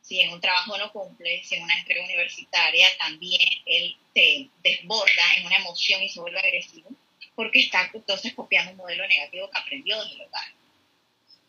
Si 0.00 0.18
en 0.18 0.32
un 0.32 0.40
trabajo 0.40 0.78
no 0.78 0.90
cumple, 0.92 1.44
si 1.44 1.56
en 1.56 1.62
una 1.62 1.78
entrega 1.78 2.02
universitaria 2.02 2.88
también 2.96 3.46
él 3.66 3.98
se 4.14 4.48
desborda 4.62 5.34
en 5.36 5.44
una 5.44 5.58
emoción 5.58 6.02
y 6.02 6.08
se 6.08 6.20
vuelve 6.20 6.38
agresivo, 6.38 6.88
porque 7.34 7.60
está 7.60 7.90
entonces 7.92 8.32
copiando 8.32 8.70
un 8.70 8.78
modelo 8.78 9.06
negativo 9.06 9.50
que 9.50 9.58
aprendió 9.58 10.02
desde 10.02 10.14
el 10.14 10.22
hogar. 10.22 10.54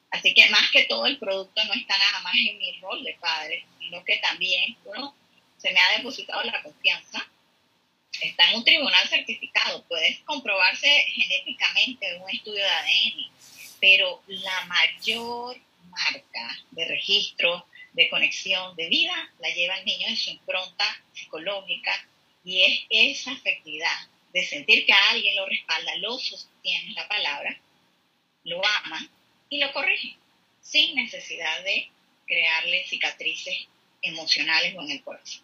Así 0.10 0.34
que 0.34 0.50
más 0.50 0.70
que 0.72 0.84
todo 0.84 1.06
el 1.06 1.18
producto 1.18 1.64
no 1.64 1.74
está 1.74 1.98
nada 1.98 2.20
más 2.24 2.34
en 2.36 2.58
mi 2.58 2.78
rol 2.82 3.02
de 3.06 3.14
padre, 3.22 3.66
sino 3.80 4.04
que 4.04 4.18
también 4.18 4.76
uno 4.84 5.16
se 5.56 5.72
me 5.72 5.80
ha 5.80 5.96
depositado 5.96 6.44
la 6.44 6.62
confianza 6.62 7.26
está 8.28 8.50
en 8.50 8.58
un 8.58 8.64
tribunal 8.64 9.08
certificado, 9.08 9.84
puede 9.88 10.22
comprobarse 10.26 10.88
genéticamente 11.08 12.08
en 12.08 12.22
un 12.22 12.30
estudio 12.30 12.64
de 12.64 12.70
ADN, 12.70 13.32
pero 13.80 14.22
la 14.28 14.66
mayor 14.66 15.58
marca 15.90 16.58
de 16.72 16.86
registro, 16.86 17.66
de 17.94 18.10
conexión, 18.10 18.76
de 18.76 18.88
vida, 18.88 19.34
la 19.40 19.50
lleva 19.50 19.78
el 19.78 19.86
niño 19.86 20.08
en 20.08 20.18
su 20.18 20.30
impronta 20.30 20.86
psicológica 21.14 21.92
y 22.44 22.62
es 22.62 23.20
esa 23.20 23.32
afectividad 23.32 24.08
de 24.34 24.46
sentir 24.46 24.86
que 24.86 24.94
alguien 24.94 25.36
lo 25.36 25.46
respalda, 25.46 25.96
lo 25.98 26.18
sostiene 26.18 26.94
la 26.94 27.08
palabra, 27.08 27.60
lo 28.44 28.66
ama 28.66 29.10
y 29.50 29.60
lo 29.60 29.72
corrige, 29.74 30.16
sin 30.62 30.96
necesidad 30.96 31.64
de 31.64 31.90
crearle 32.26 32.86
cicatrices 32.88 33.68
emocionales 34.02 34.76
o 34.78 34.82
en 34.82 34.92
el 34.92 35.04
corazón. 35.04 35.44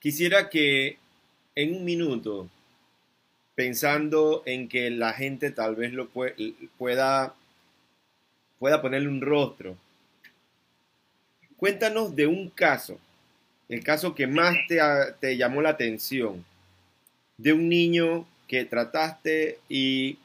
Quisiera 0.00 0.48
que 0.48 0.98
en 1.62 1.76
un 1.76 1.84
minuto, 1.84 2.48
pensando 3.54 4.42
en 4.46 4.68
que 4.68 4.90
la 4.90 5.12
gente 5.12 5.50
tal 5.50 5.76
vez 5.76 5.92
lo 5.92 6.08
pueda, 6.08 7.34
pueda 8.58 8.82
ponerle 8.82 9.08
un 9.08 9.20
rostro, 9.20 9.76
cuéntanos 11.56 12.16
de 12.16 12.26
un 12.26 12.48
caso, 12.48 12.98
el 13.68 13.84
caso 13.84 14.14
que 14.14 14.26
más 14.26 14.56
te, 14.68 14.80
te 15.20 15.36
llamó 15.36 15.60
la 15.60 15.70
atención, 15.70 16.44
de 17.36 17.52
un 17.52 17.68
niño 17.68 18.26
que 18.48 18.64
trataste 18.64 19.58
y 19.68 20.18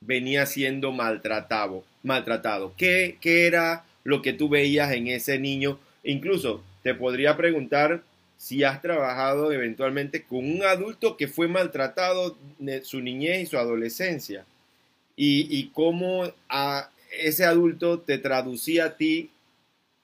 venía 0.00 0.46
siendo 0.46 0.92
maltratado. 0.92 1.84
maltratado. 2.02 2.72
¿Qué, 2.76 3.18
¿Qué, 3.20 3.46
era 3.46 3.84
lo 4.04 4.22
que 4.22 4.32
tú 4.32 4.48
veías 4.48 4.92
en 4.92 5.08
ese 5.08 5.38
niño? 5.38 5.78
Incluso 6.02 6.62
te 6.82 6.94
podría 6.94 7.36
preguntar 7.36 8.02
si 8.38 8.64
has 8.64 8.80
trabajado 8.80 9.52
eventualmente 9.52 10.22
con 10.22 10.38
un 10.38 10.62
adulto 10.62 11.16
que 11.16 11.28
fue 11.28 11.48
maltratado 11.48 12.38
en 12.58 12.84
su 12.84 13.00
niñez 13.00 13.42
y 13.42 13.46
su 13.46 13.58
adolescencia 13.58 14.46
y, 15.16 15.46
y 15.50 15.70
cómo 15.74 16.32
a 16.48 16.90
ese 17.20 17.44
adulto 17.44 17.98
te 18.00 18.18
traducía 18.18 18.86
a 18.86 18.96
ti 18.96 19.30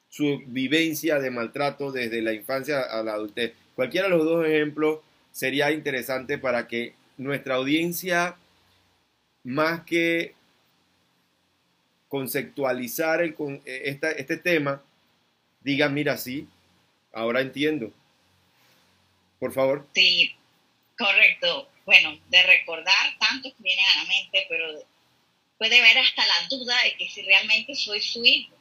su 0.09 0.43
vivencia 0.47 1.19
de 1.19 1.31
maltrato 1.31 1.91
desde 1.91 2.23
la 2.23 2.33
infancia 2.33 2.83
a 2.83 3.03
la 3.03 3.15
adultez. 3.15 3.53
Cualquiera 3.75 4.09
de 4.09 4.17
los 4.17 4.25
dos 4.25 4.47
ejemplos 4.47 5.01
sería 5.33 5.73
interesante 5.73 6.39
para 6.39 6.69
que 6.69 6.95
nuestra 7.17 7.57
audiencia, 7.57 8.37
más 9.43 9.83
que 9.85 10.35
conceptualizar 12.09 13.23
el, 13.23 13.35
este 13.65 14.37
tema, 14.37 14.83
diga, 15.63 15.89
mira, 15.89 16.17
sí, 16.17 16.47
ahora 17.13 17.41
entiendo. 17.41 17.93
Por 19.39 19.53
favor. 19.53 19.89
Sí, 19.95 20.35
correcto. 20.97 21.71
Bueno, 21.85 22.19
de 22.29 22.43
recordar 22.43 23.19
tanto 23.19 23.51
que 23.51 23.63
viene 23.63 23.83
a 23.83 23.97
la 23.97 24.05
mente, 24.05 24.47
pero 24.49 24.67
puede 25.59 25.79
haber 25.79 25.99
hasta 25.99 26.27
la 26.27 26.49
duda 26.49 26.83
de 26.83 26.97
que 26.97 27.09
si 27.11 27.23
realmente 27.23 27.75
soy 27.75 28.01
su 28.01 28.25
hijo. 28.25 28.55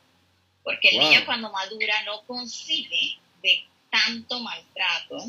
Porque 0.63 0.89
el 0.89 0.99
niño 0.99 1.25
cuando 1.25 1.51
madura 1.51 2.03
no 2.03 2.23
concibe 2.25 3.17
de 3.41 3.65
tanto 3.89 4.39
maltrato 4.39 5.25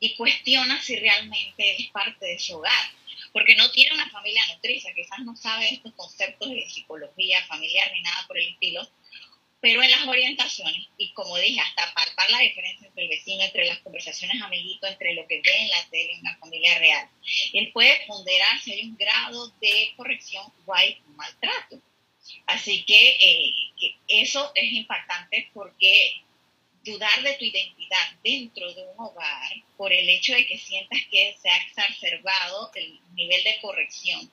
y 0.00 0.16
cuestiona 0.16 0.80
si 0.82 0.96
realmente 0.96 1.76
es 1.76 1.88
parte 1.90 2.24
de 2.26 2.38
su 2.38 2.56
hogar, 2.56 2.90
porque 3.32 3.54
no 3.56 3.70
tiene 3.70 3.94
una 3.94 4.08
familia 4.10 4.42
nutriza, 4.52 4.92
quizás 4.94 5.18
no 5.20 5.36
sabe 5.36 5.74
estos 5.74 5.92
conceptos 5.94 6.48
de 6.48 6.68
psicología 6.68 7.44
familiar 7.46 7.90
ni 7.92 8.02
nada 8.02 8.24
por 8.26 8.38
el 8.38 8.48
estilo, 8.48 8.88
pero 9.60 9.82
en 9.82 9.90
las 9.90 10.06
orientaciones, 10.06 10.86
y 10.98 11.12
como 11.12 11.36
dije, 11.38 11.60
hasta 11.60 11.84
apartar 11.84 12.30
la 12.30 12.40
diferencia 12.40 12.86
entre 12.86 13.04
el 13.04 13.08
vecino, 13.08 13.42
entre 13.42 13.66
las 13.66 13.78
conversaciones 13.80 14.40
amiguitos, 14.40 14.90
entre 14.90 15.14
lo 15.14 15.26
que 15.26 15.40
ve 15.40 15.56
en 15.56 15.68
la 15.68 15.88
tele 15.90 16.12
en 16.12 16.20
una 16.20 16.36
familia 16.38 16.78
real, 16.78 17.08
él 17.52 17.70
puede 17.72 18.06
ponderar 18.06 18.60
si 18.60 18.72
hay 18.72 18.82
un 18.84 18.96
grado 18.96 19.48
de 19.60 19.92
corrección 19.96 20.44
o 20.64 20.74
hay 20.74 20.98
maltrato. 21.16 21.80
Así 22.46 22.84
que 22.84 23.16
eh, 23.20 23.94
eso 24.06 24.52
es 24.54 24.72
impactante 24.72 25.50
porque 25.54 26.22
dudar 26.84 27.22
de 27.22 27.34
tu 27.34 27.44
identidad 27.44 28.12
dentro 28.22 28.72
de 28.72 28.82
un 28.82 29.00
hogar 29.00 29.52
por 29.76 29.92
el 29.92 30.08
hecho 30.08 30.34
de 30.34 30.46
que 30.46 30.58
sientas 30.58 31.00
que 31.10 31.36
se 31.40 31.48
ha 31.48 31.56
exacerbado 31.56 32.70
el 32.74 33.00
nivel 33.14 33.42
de 33.44 33.60
corrección 33.60 34.30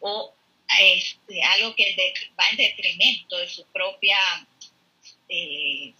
o 0.00 0.32
este, 0.80 1.42
algo 1.42 1.74
que 1.74 2.12
va 2.38 2.48
en 2.50 2.56
detrimento 2.56 3.38
de 3.38 3.48
su 3.48 3.64
propia 3.66 4.18
eh, 5.28 5.94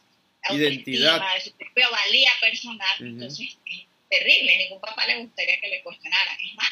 identidad, 0.50 1.34
de 1.34 1.40
su 1.40 1.52
propia 1.52 1.88
valía 1.88 2.30
personal, 2.40 2.96
entonces 3.00 3.58
es 3.64 3.86
terrible, 4.08 4.56
ningún 4.56 4.80
papá 4.80 5.06
le 5.06 5.22
gustaría 5.22 5.60
que 5.60 5.68
le 5.68 5.82
cuestionaran. 5.82 6.36
Es 6.40 6.54
más, 6.54 6.70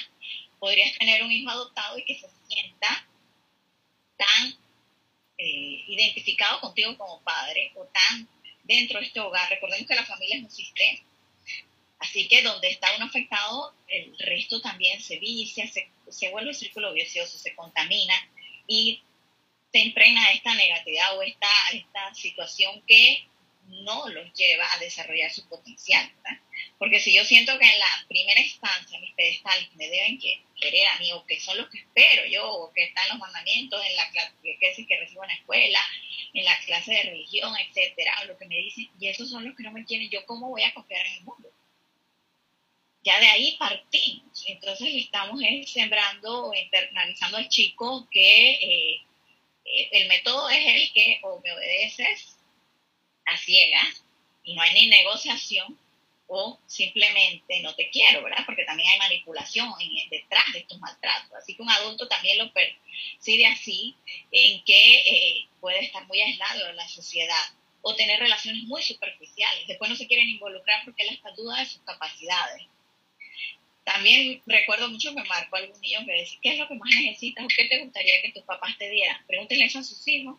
podrías 0.59 0.97
tener 0.99 1.23
un 1.23 1.33
hijo 1.33 1.51
adoptado 1.51 1.99
y 1.99 2.05
que 2.05 2.19
se 2.19 2.29
sienta 2.49 3.07
tan 4.17 4.55
eh, 5.39 5.85
identificado 5.87 6.61
contigo 6.61 6.97
como 6.97 7.21
padre 7.23 7.73
o 7.75 7.85
tan 7.87 8.29
dentro 8.65 9.01
de 9.01 9.07
este 9.07 9.21
hogar. 9.21 9.49
Recordemos 9.51 9.87
que 9.87 9.95
la 9.95 10.07
familia 10.07 10.37
es 10.37 10.45
un 10.45 10.51
sistema. 10.51 11.01
Así 11.99 12.29
que 12.29 12.43
donde 12.43 12.69
está 12.69 12.95
uno 12.97 13.07
afectado, 13.07 13.75
el 13.89 14.17
resto 14.19 14.61
también 14.61 15.01
se 15.03 15.19
vicia, 15.19 15.67
se, 15.67 15.89
se 16.09 16.31
vuelve 16.31 16.51
un 16.51 16.55
círculo 16.55 16.93
vicioso, 16.93 17.39
se 17.39 17.55
contamina 17.55 18.15
y 18.67 19.03
se 19.77 19.83
impregna 19.83 20.31
esta 20.31 20.55
negatividad 20.55 21.19
o 21.19 21.23
esta, 21.23 21.49
esta 21.75 22.15
situación 22.15 22.81
que 22.87 23.27
no 23.67 24.09
los 24.09 24.33
lleva 24.33 24.73
a 24.73 24.79
desarrollar 24.79 25.31
su 25.31 25.47
potencial. 25.51 26.11
Porque 26.79 26.99
si 26.99 27.13
yo 27.13 27.27
siento 27.27 27.59
que 27.59 27.67
en 27.67 27.79
la 27.79 28.07
primera 28.09 28.41
instancia 28.41 28.99
mis 29.01 29.13
pedestales 29.13 29.69
me 29.75 29.87
deben 29.89 30.19
querer 30.19 30.87
a 30.89 30.99
mí, 30.99 31.13
o 31.13 31.27
que 31.27 31.39
son 31.41 31.59
los 31.59 31.69
que 31.69 31.81
espero 31.81 32.25
yo, 32.25 32.51
o 32.51 32.73
que 32.73 32.85
están 32.85 33.07
los 33.11 33.19
mandamientos 33.19 33.85
en 33.85 33.97
la 33.97 34.11
clase 34.13 34.33
que, 34.43 34.87
que 34.87 34.97
recibo 34.97 35.25
en 35.25 35.29
la 35.29 35.35
escuela, 35.35 35.81
en 36.33 36.45
la 36.47 36.59
clase 36.61 36.93
de 36.93 37.03
religión, 37.03 37.55
etcétera, 37.59 38.25
lo 38.25 38.39
que 38.39 38.47
me 38.47 38.57
dicen, 38.57 38.89
y 38.99 39.09
esos 39.09 39.29
son 39.29 39.45
los 39.45 39.55
que 39.55 39.63
no 39.63 39.73
me 39.73 39.85
quieren, 39.85 40.09
¿yo 40.09 40.25
cómo 40.25 40.49
voy 40.49 40.63
a 40.63 40.73
confiar 40.73 41.05
en 41.05 41.13
el 41.17 41.25
mundo? 41.25 41.51
Ya 43.05 43.21
de 43.21 43.27
ahí 43.27 43.57
partimos. 43.59 44.43
Entonces 44.47 44.89
estamos 44.95 45.39
sembrando 45.67 46.47
o 46.47 46.55
internalizando 46.55 47.37
al 47.37 47.49
chico 47.49 48.09
que 48.11 48.53
eh, 48.53 49.07
el 49.67 50.09
método 50.09 50.49
es 50.49 50.65
el 50.65 50.93
que 50.93 51.21
o 51.23 51.41
me 51.41 51.53
obedeces 51.53 52.37
a 53.27 53.37
ciegas 53.37 54.05
y 54.45 54.55
no 54.55 54.63
hay 54.63 54.75
ni 54.75 54.87
negociación 54.87 55.79
o 56.29 56.59
simplemente 56.67 57.61
no 57.61 57.75
te 57.75 57.89
quiero, 57.91 58.23
¿verdad? 58.23 58.45
Porque 58.47 58.65
también 58.65 58.89
hay 58.91 58.99
manipulación 58.99 59.73
detrás 60.11 60.45
de 60.53 60.61
estos 60.61 60.81
maltratos. 60.81 61.33
Así 61.35 61.55
que 61.55 61.63
un 61.63 61.71
adulto 61.71 62.09
también 62.09 62.39
lo 62.39 62.53
percibe 62.53 63.47
así, 63.47 63.95
en 64.33 64.65
que 64.65 64.99
eh, 64.99 65.49
puede 65.61 65.85
estar 65.85 66.07
muy 66.07 66.21
aislado 66.21 66.67
de 66.67 66.75
la 66.75 66.89
sociedad 66.89 67.45
o 67.83 67.95
tener 67.95 68.19
relaciones 68.19 68.65
muy 68.65 68.83
superficiales. 68.83 69.69
Después 69.69 69.89
no 69.89 69.97
se 69.97 70.09
quieren 70.09 70.29
involucrar 70.29 70.85
porque 70.85 71.05
él 71.05 71.15
está 71.15 71.31
duda 71.33 71.61
de 71.61 71.67
sus 71.67 71.83
capacidades. 71.83 72.63
También 73.87 74.43
recuerdo 74.47 74.91
mucho 74.91 75.15
que 75.15 75.23
marcó 75.23 75.57
algún 75.57 75.81
niño 75.81 76.01
que 76.05 76.13
decía, 76.13 76.39
¿qué 76.43 76.53
es 76.55 76.59
lo 76.59 76.67
que 76.67 76.75
más 76.75 76.91
necesitas 77.01 77.45
o 77.45 77.49
qué 77.49 77.67
te 77.67 77.85
gustaría 77.85 78.21
que 78.21 78.33
tus 78.33 78.43
papás 78.43 78.77
te 78.79 78.91
dieran? 78.91 79.25
Pregúntenle 79.29 79.67
eso 79.67 79.79
a 79.79 79.85
sus 79.85 80.07
hijos 80.09 80.37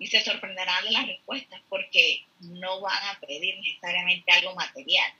y 0.00 0.08
se 0.08 0.20
sorprenderán 0.24 0.84
de 0.84 0.90
las 0.90 1.06
respuestas 1.06 1.60
porque 1.68 2.24
no 2.40 2.80
van 2.80 3.16
a 3.16 3.20
pedir 3.20 3.56
necesariamente 3.60 4.32
algo 4.32 4.56
material. 4.56 5.12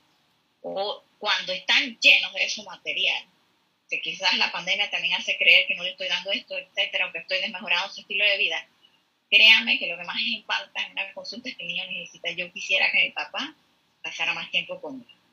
O 0.62 1.04
cuando 1.20 1.52
están 1.52 1.96
llenos 2.00 2.34
de 2.34 2.44
eso 2.44 2.64
material, 2.64 3.24
que 3.88 4.00
quizás 4.00 4.36
la 4.36 4.50
pandemia 4.50 4.90
también 4.90 5.14
hace 5.14 5.38
creer 5.38 5.68
que 5.68 5.76
no 5.76 5.84
le 5.84 5.90
estoy 5.90 6.08
dando 6.08 6.32
esto, 6.32 6.58
etcétera, 6.58 7.06
o 7.06 7.12
que 7.12 7.18
estoy 7.18 7.38
desmejorando 7.38 7.88
su 7.94 8.00
estilo 8.00 8.24
de 8.24 8.36
vida, 8.36 8.66
créanme 9.30 9.78
que 9.78 9.86
lo 9.86 9.96
que 9.96 10.02
más 10.02 10.18
impacta 10.18 10.86
en 10.86 10.92
una 10.92 11.12
consulta 11.12 11.50
que 11.56 11.62
el 11.62 11.68
niño 11.68 11.84
necesita, 11.86 12.32
yo 12.32 12.52
quisiera 12.52 12.90
que 12.90 13.04
mi 13.04 13.10
papá 13.10 13.54
pasara 14.02 14.34
más 14.34 14.50
tiempo 14.50 14.80
conmigo. 14.80 15.23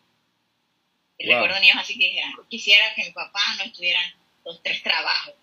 Y 1.21 1.27
recuerdo 1.27 1.59
niños 1.59 1.77
así 1.79 1.97
que 1.97 2.05
dijeran, 2.05 2.33
quisiera 2.49 2.93
que 2.95 3.05
mi 3.05 3.11
papá 3.11 3.41
no 3.57 3.65
estuviera 3.65 3.99
los 4.43 4.61
tres 4.63 4.81
trabajos, 4.81 5.35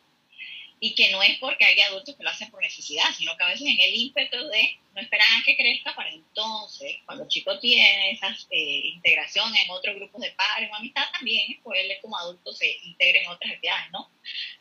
y 0.80 0.94
que 0.94 1.10
no 1.10 1.22
es 1.22 1.38
porque 1.38 1.64
hay 1.64 1.80
adultos 1.80 2.14
que 2.16 2.22
lo 2.22 2.30
hacen 2.30 2.50
por 2.50 2.62
necesidad, 2.62 3.04
sino 3.16 3.36
que 3.36 3.44
a 3.44 3.48
veces 3.48 3.66
en 3.66 3.80
el 3.80 3.94
ímpetu 3.94 4.36
de 4.48 4.78
no 4.94 5.00
esperar 5.00 5.26
a 5.36 5.44
que 5.44 5.56
crezca 5.56 5.94
para 5.94 6.10
entonces, 6.10 6.96
cuando 7.04 7.24
el 7.24 7.28
chico 7.28 7.58
tiene 7.58 8.12
esa 8.12 8.36
eh, 8.50 8.82
integración 8.94 9.54
en 9.56 9.70
otros 9.70 9.96
grupos 9.96 10.20
de 10.20 10.30
padres 10.32 10.70
o 10.70 10.76
amistad, 10.76 11.04
también 11.12 11.60
pues 11.62 11.80
él 11.80 11.96
como 12.00 12.16
adulto 12.16 12.52
se 12.52 12.78
integre 12.84 13.22
en 13.22 13.28
otras 13.28 13.52
actividades, 13.52 13.90
¿no? 13.90 14.10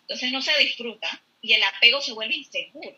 Entonces 0.02 0.32
no 0.32 0.42
se 0.42 0.58
disfruta 0.58 1.22
y 1.42 1.54
el 1.54 1.64
apego 1.64 2.02
se 2.02 2.14
vuelve 2.14 2.36
inseguro. 2.36 2.98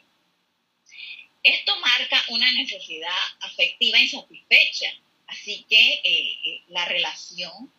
Esto 1.43 1.79
marca 1.79 2.23
una 2.29 2.51
necesidad 2.51 3.17
afectiva 3.41 3.99
insatisfecha, 3.99 4.93
así 5.27 5.65
que 5.69 5.93
eh, 6.03 6.37
eh, 6.45 6.61
la 6.67 6.85
relación 6.85 7.71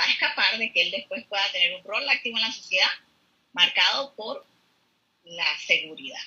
va 0.00 0.06
a 0.06 0.10
escapar 0.10 0.58
de 0.58 0.72
que 0.72 0.82
él 0.82 0.90
después 0.90 1.24
pueda 1.26 1.42
tener 1.52 1.76
un 1.76 1.84
rol 1.84 2.08
activo 2.08 2.38
en 2.38 2.42
la 2.42 2.52
sociedad 2.52 2.88
marcado 3.52 4.14
por 4.14 4.44
la 5.24 5.44
seguridad. 5.58 6.20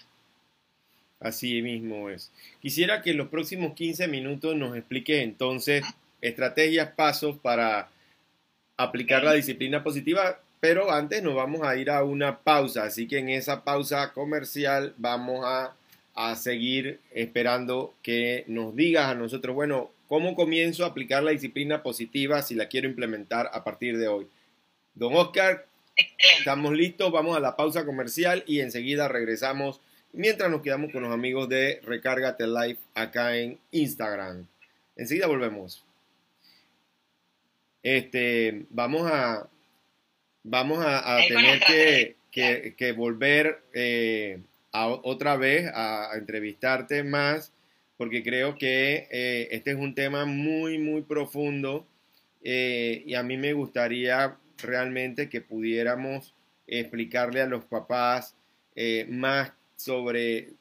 Así 1.20 1.62
mismo 1.62 2.10
es. 2.10 2.32
Quisiera 2.62 3.02
que 3.02 3.12
en 3.12 3.18
los 3.18 3.30
próximos 3.30 3.74
15 3.74 4.08
minutos 4.08 4.56
nos 4.56 4.78
expliques 4.78 5.24
entonces 5.24 5.84
estrategias, 6.22 6.92
pasos 6.92 7.38
para 7.40 7.90
aplicar 8.78 9.24
la 9.24 9.34
disciplina 9.34 9.84
positiva, 9.84 10.40
pero 10.60 10.92
antes 10.92 11.24
nos 11.24 11.36
vamos 11.36 11.62
a 11.64 11.76
ir 11.76 11.90
a 11.90 12.04
una 12.04 12.40
pausa, 12.40 12.84
así 12.84 13.08
que 13.08 13.20
en 13.20 13.30
esa 13.30 13.64
pausa 13.64 14.14
comercial 14.14 14.94
vamos 14.98 15.46
a, 15.46 15.76
a 16.14 16.36
seguir 16.36 17.00
esperando 17.12 17.94
que 18.04 18.44
nos 18.48 18.76
digas 18.76 19.08
a 19.08 19.16
nosotros, 19.16 19.56
bueno, 19.56 19.92
¿cómo 20.14 20.36
comienzo 20.36 20.86
a 20.86 20.90
aplicar 20.90 21.24
la 21.24 21.32
disciplina 21.32 21.82
positiva 21.82 22.44
si 22.44 22.54
la 22.54 22.68
quiero 22.68 22.88
implementar 22.88 23.50
a 23.52 23.64
partir 23.64 23.98
de 23.98 24.08
hoy? 24.08 24.28
Don 24.94 25.16
Oscar, 25.16 25.66
estamos 26.38 26.74
listos, 26.74 27.12
vamos 27.12 27.36
a 27.36 27.40
la 27.40 27.56
pausa 27.56 27.84
comercial 27.84 28.44
y 28.46 28.60
enseguida 28.60 29.08
regresamos 29.08 29.82
mientras 30.12 30.52
nos 30.52 30.62
quedamos 30.62 30.92
con 30.92 31.02
los 31.02 31.12
amigos 31.12 31.50
de 31.50 31.82
Recárgate 31.84 32.46
Live 32.46 32.78
acá 32.94 33.36
en 33.36 33.58
Instagram. 33.72 34.46
Enseguida 34.96 35.26
volvemos. 35.26 35.84
Este, 37.82 38.68
vamos 38.70 39.10
a, 39.12 39.50
vamos 40.44 40.86
a, 40.86 41.22
tener 41.28 41.60
que, 42.30 42.76
que, 42.78 42.92
volver 42.92 43.64
eh, 43.74 44.44
a, 44.74 44.90
otra 44.90 45.38
vez 45.38 45.72
a, 45.74 46.12
entrevistarte 46.14 47.04
más, 47.04 47.52
porque 47.98 48.24
creo 48.24 48.58
que 48.58 49.08
eh, 49.12 49.48
este 49.52 49.72
es 49.72 49.78
un 49.78 49.96
tema 49.96 50.26
muy, 50.26 50.78
muy 50.78 51.02
profundo 51.02 51.86
eh, 52.44 53.04
y 53.06 53.16
a 53.16 53.24
mí 53.24 53.38
me 53.38 53.54
gustaría 53.54 54.38
realmente 54.58 55.30
que 55.30 55.42
pudiéramos 55.42 56.34
explicarle 56.68 57.42
a 57.42 57.48
los 57.48 57.66
papás 57.66 58.36
más 59.08 59.52
sobre 59.76 60.54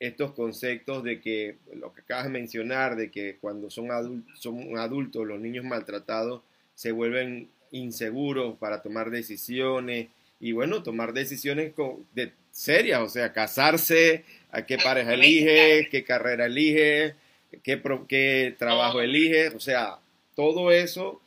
estos 0.00 0.32
conceptos 0.32 1.04
de 1.04 1.20
que 1.20 1.56
lo 1.74 1.92
que 1.92 2.00
acabas 2.00 2.24
de 2.24 2.30
mencionar, 2.30 2.96
de 2.96 3.10
que 3.10 3.36
cuando 3.40 3.70
son 3.70 3.90
adultos, 3.90 4.40
son 4.40 4.76
adultos 4.76 5.26
los 5.26 5.40
niños 5.40 5.64
maltratados 5.64 6.42
se 6.74 6.92
vuelven 6.92 7.48
inseguros 7.70 8.56
para 8.58 8.82
tomar 8.82 9.10
decisiones 9.10 10.08
y 10.40 10.52
bueno, 10.52 10.82
tomar 10.82 11.12
decisiones 11.12 11.72
de, 12.14 12.32
serias, 12.50 13.00
o 13.00 13.08
sea, 13.08 13.32
casarse, 13.32 14.24
a 14.54 14.64
qué 14.64 14.78
pareja 14.78 15.14
elige, 15.14 15.88
qué 15.90 16.04
carrera 16.04 16.46
elige, 16.46 17.16
qué, 17.64 17.82
qué 18.08 18.54
trabajo 18.56 19.00
elige, 19.00 19.48
o 19.48 19.58
sea, 19.58 19.98
todo 20.36 20.70
eso 20.70 21.20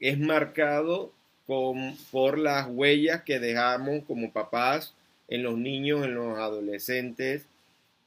es 0.00 0.18
marcado 0.18 1.12
con, 1.46 1.96
por 2.10 2.36
las 2.36 2.66
huellas 2.68 3.22
que 3.22 3.38
dejamos 3.38 4.02
como 4.06 4.32
papás 4.32 4.92
en 5.28 5.44
los 5.44 5.56
niños, 5.56 6.04
en 6.04 6.14
los 6.14 6.36
adolescentes, 6.36 7.46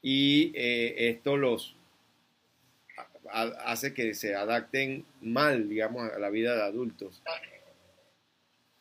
y 0.02 0.52
eh, 0.54 1.10
esto 1.10 1.38
los 1.38 1.74
hace 3.32 3.94
que 3.94 4.14
se 4.14 4.36
adapten 4.36 5.06
mal, 5.22 5.70
digamos, 5.70 6.12
a 6.12 6.20
la 6.20 6.30
vida 6.30 6.56
de 6.56 6.64
adultos. 6.64 7.22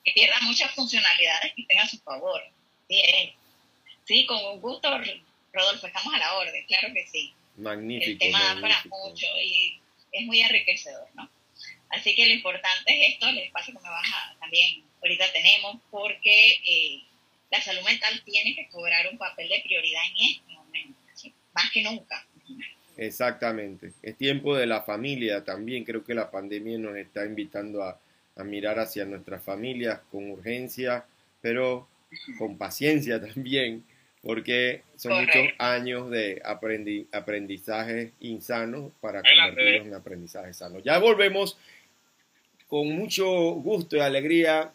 Que 0.05 0.12
pierdan 0.12 0.44
muchas 0.44 0.72
funcionalidades 0.75 1.53
que 1.55 1.64
tengan 1.64 1.87
a 1.87 1.88
su 1.88 1.99
favor. 1.99 2.40
Sí, 2.88 3.03
sí, 4.05 4.27
con 4.27 4.61
gusto, 4.61 4.88
Rodolfo, 5.57 5.87
estamos 5.87 6.14
a 6.14 6.19
la 6.19 6.35
orden, 6.35 6.64
claro 6.66 6.92
que 6.92 7.07
sí. 7.07 7.35
Magnífico. 7.57 8.25
El 8.25 8.31
tema 8.31 8.55
da 8.55 8.61
para 8.61 8.85
mucho 8.85 9.27
y 9.42 9.81
es 10.12 10.27
muy 10.27 10.40
enriquecedor, 10.40 11.09
¿no? 11.14 11.29
Así 11.88 12.14
que 12.14 12.27
lo 12.27 12.35
importante 12.35 12.85
es 12.87 13.14
esto, 13.14 13.29
el 13.29 13.38
espacio 13.38 13.75
que 13.75 13.81
me 13.81 13.88
baja 13.88 14.37
también 14.40 14.85
ahorita 15.03 15.25
tenemos, 15.33 15.77
porque 15.90 16.51
eh, 16.69 17.03
la 17.51 17.61
salud 17.62 17.83
mental 17.83 18.23
tiene 18.25 18.55
que 18.55 18.69
cobrar 18.69 19.07
un 19.11 19.19
papel 19.19 19.49
de 19.49 19.62
prioridad 19.64 20.03
en 20.11 20.31
este 20.31 20.53
momento, 20.53 20.99
más 21.55 21.71
que 21.71 21.83
nunca. 21.83 22.27
Exactamente. 22.97 23.92
Es 24.03 24.16
tiempo 24.16 24.57
de 24.57 24.66
la 24.66 24.83
familia 24.83 25.45
también. 25.45 25.85
Creo 25.85 26.03
que 26.03 26.14
la 26.14 26.31
pandemia 26.31 26.79
nos 26.79 26.97
está 26.97 27.25
invitando 27.25 27.83
a, 27.83 28.01
mirar 28.45 28.79
hacia 28.79 29.07
nuestras 29.07 29.42
familias 29.42 30.01
con 30.11 30.31
urgencia, 30.31 31.07
pero 31.40 31.88
con 32.37 32.59
paciencia 32.59 33.19
también, 33.35 33.83
porque 34.27 34.83
son 34.97 35.21
muchos 35.21 35.47
años 35.59 36.11
de 36.11 36.43
aprendizaje 37.12 38.11
insano 38.19 38.91
para 39.01 39.23
convertirlos 39.23 39.87
en 39.87 39.95
aprendizaje 39.95 40.53
sano. 40.53 40.81
Ya 40.81 40.99
volvemos 40.99 41.57
con 42.67 42.89
mucho 42.89 43.25
gusto 43.53 43.97
y 43.97 44.01
alegría 44.01 44.73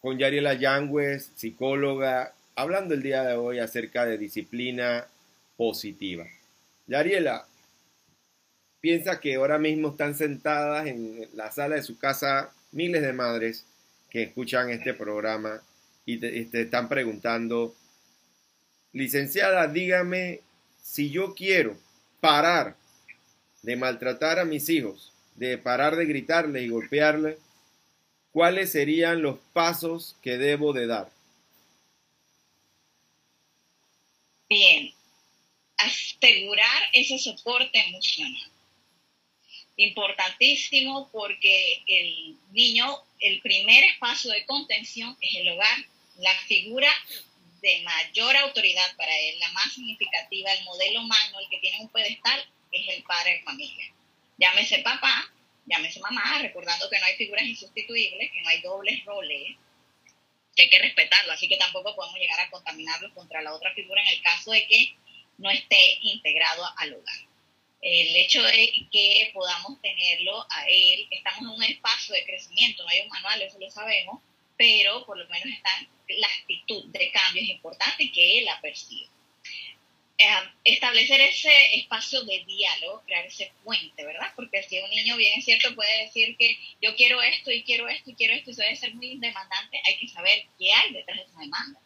con 0.00 0.18
Yariela 0.18 0.54
Yangüez, 0.54 1.30
psicóloga, 1.36 2.34
hablando 2.56 2.94
el 2.94 3.02
día 3.02 3.22
de 3.22 3.34
hoy 3.34 3.60
acerca 3.60 4.04
de 4.04 4.18
disciplina 4.18 5.06
positiva. 5.56 6.26
Yariela, 6.88 7.46
piensa 8.80 9.20
que 9.20 9.36
ahora 9.36 9.58
mismo 9.58 9.90
están 9.90 10.16
sentadas 10.16 10.88
en 10.88 11.28
la 11.34 11.52
sala 11.52 11.76
de 11.76 11.82
su 11.82 11.96
casa 11.96 12.52
miles 12.72 13.02
de 13.02 13.12
madres 13.12 13.66
que 14.10 14.24
escuchan 14.24 14.68
este 14.70 14.94
programa 14.94 15.62
y 16.04 16.16
te, 16.16 16.44
te 16.46 16.62
están 16.62 16.88
preguntando, 16.88 17.76
licenciada, 18.92 19.68
dígame 19.68 20.40
si 20.82 21.10
yo 21.10 21.34
quiero 21.34 21.76
parar 22.20 22.76
de 23.62 23.76
maltratar 23.76 24.38
a 24.38 24.44
mis 24.44 24.68
hijos, 24.68 25.12
de 25.36 25.58
parar 25.58 25.96
de 25.96 26.06
gritarles 26.06 26.62
y 26.62 26.68
golpearles, 26.68 27.38
¿cuáles 28.32 28.72
serían 28.72 29.22
los 29.22 29.38
pasos 29.52 30.16
que 30.22 30.38
debo 30.38 30.72
de 30.72 30.86
dar? 30.86 31.10
Bien, 34.48 34.92
asegurar 35.76 36.82
ese 36.92 37.18
soporte 37.18 37.78
emocional. 37.78 38.50
Importantísimo 39.76 41.08
porque 41.12 41.82
el 41.86 42.36
niño, 42.52 42.98
el 43.20 43.40
primer 43.40 43.84
espacio 43.84 44.32
de 44.32 44.44
contención 44.44 45.16
es 45.20 45.36
el 45.36 45.48
hogar, 45.50 45.78
la 46.18 46.34
figura 46.46 46.90
de 47.60 47.82
mayor 47.82 48.36
autoridad 48.36 48.96
para 48.96 49.16
él, 49.16 49.38
la 49.38 49.50
más 49.52 49.72
significativa, 49.72 50.52
el 50.52 50.64
modelo 50.64 51.02
magno, 51.02 51.40
el 51.40 51.48
que 51.48 51.58
tiene 51.58 51.80
un 51.80 51.88
pedestal, 51.88 52.44
es 52.72 52.88
el 52.88 53.02
padre 53.02 53.34
de 53.34 53.42
familia. 53.42 53.92
Llámese 54.38 54.78
papá, 54.78 55.30
llámese 55.66 56.00
mamá, 56.00 56.38
recordando 56.40 56.88
que 56.88 56.98
no 56.98 57.04
hay 57.06 57.16
figuras 57.16 57.44
insustituibles, 57.44 58.30
que 58.32 58.40
no 58.42 58.48
hay 58.48 58.60
dobles 58.60 59.04
roles, 59.04 59.56
que 60.56 60.62
hay 60.62 60.70
que 60.70 60.78
respetarlo, 60.78 61.32
así 61.32 61.48
que 61.48 61.56
tampoco 61.56 61.94
podemos 61.94 62.18
llegar 62.18 62.40
a 62.40 62.50
contaminarlo 62.50 63.12
contra 63.14 63.42
la 63.42 63.54
otra 63.54 63.72
figura 63.74 64.02
en 64.02 64.08
el 64.08 64.22
caso 64.22 64.50
de 64.50 64.66
que 64.66 64.96
no 65.38 65.50
esté 65.50 65.98
integrado 66.02 66.64
al 66.76 66.94
hogar. 66.94 67.16
El 67.82 68.14
hecho 68.16 68.42
de 68.42 68.86
que 68.92 69.30
podamos 69.32 69.80
tenerlo 69.80 70.46
a 70.50 70.68
él, 70.68 71.08
estamos 71.10 71.40
en 71.42 71.48
un 71.48 71.62
espacio 71.62 72.14
de 72.14 72.26
crecimiento, 72.26 72.82
no 72.82 72.90
hay 72.90 73.00
un 73.00 73.08
manual, 73.08 73.40
eso 73.40 73.58
lo 73.58 73.70
sabemos, 73.70 74.20
pero 74.60 75.06
por 75.06 75.16
lo 75.16 75.26
menos 75.30 75.46
está 75.46 75.70
la 76.18 76.26
actitud 76.26 76.84
de 76.88 77.10
cambio 77.12 77.42
es 77.42 77.48
importante 77.48 78.12
que 78.12 78.38
él 78.38 78.44
la 78.44 78.60
perciba. 78.60 79.08
Eh, 80.18 80.26
establecer 80.64 81.18
ese 81.18 81.76
espacio 81.76 82.22
de 82.24 82.44
diálogo, 82.44 83.02
crear 83.06 83.24
ese 83.24 83.50
puente, 83.64 84.04
¿verdad? 84.04 84.30
Porque 84.36 84.62
si 84.64 84.78
un 84.78 84.90
niño 84.90 85.16
bien 85.16 85.38
es 85.38 85.46
cierto 85.46 85.74
puede 85.74 86.04
decir 86.04 86.36
que 86.36 86.58
yo 86.82 86.94
quiero 86.94 87.22
esto 87.22 87.50
y 87.50 87.62
quiero 87.62 87.88
esto 87.88 88.10
y 88.10 88.14
quiero 88.14 88.34
esto 88.34 88.50
y 88.50 88.52
eso 88.52 88.60
debe 88.60 88.76
ser 88.76 88.94
muy 88.96 89.16
demandante, 89.16 89.80
hay 89.82 89.96
que 89.96 90.08
saber 90.08 90.44
qué 90.58 90.70
hay 90.74 90.92
detrás 90.92 91.16
de 91.16 91.24
esa 91.24 91.40
demanda. 91.40 91.80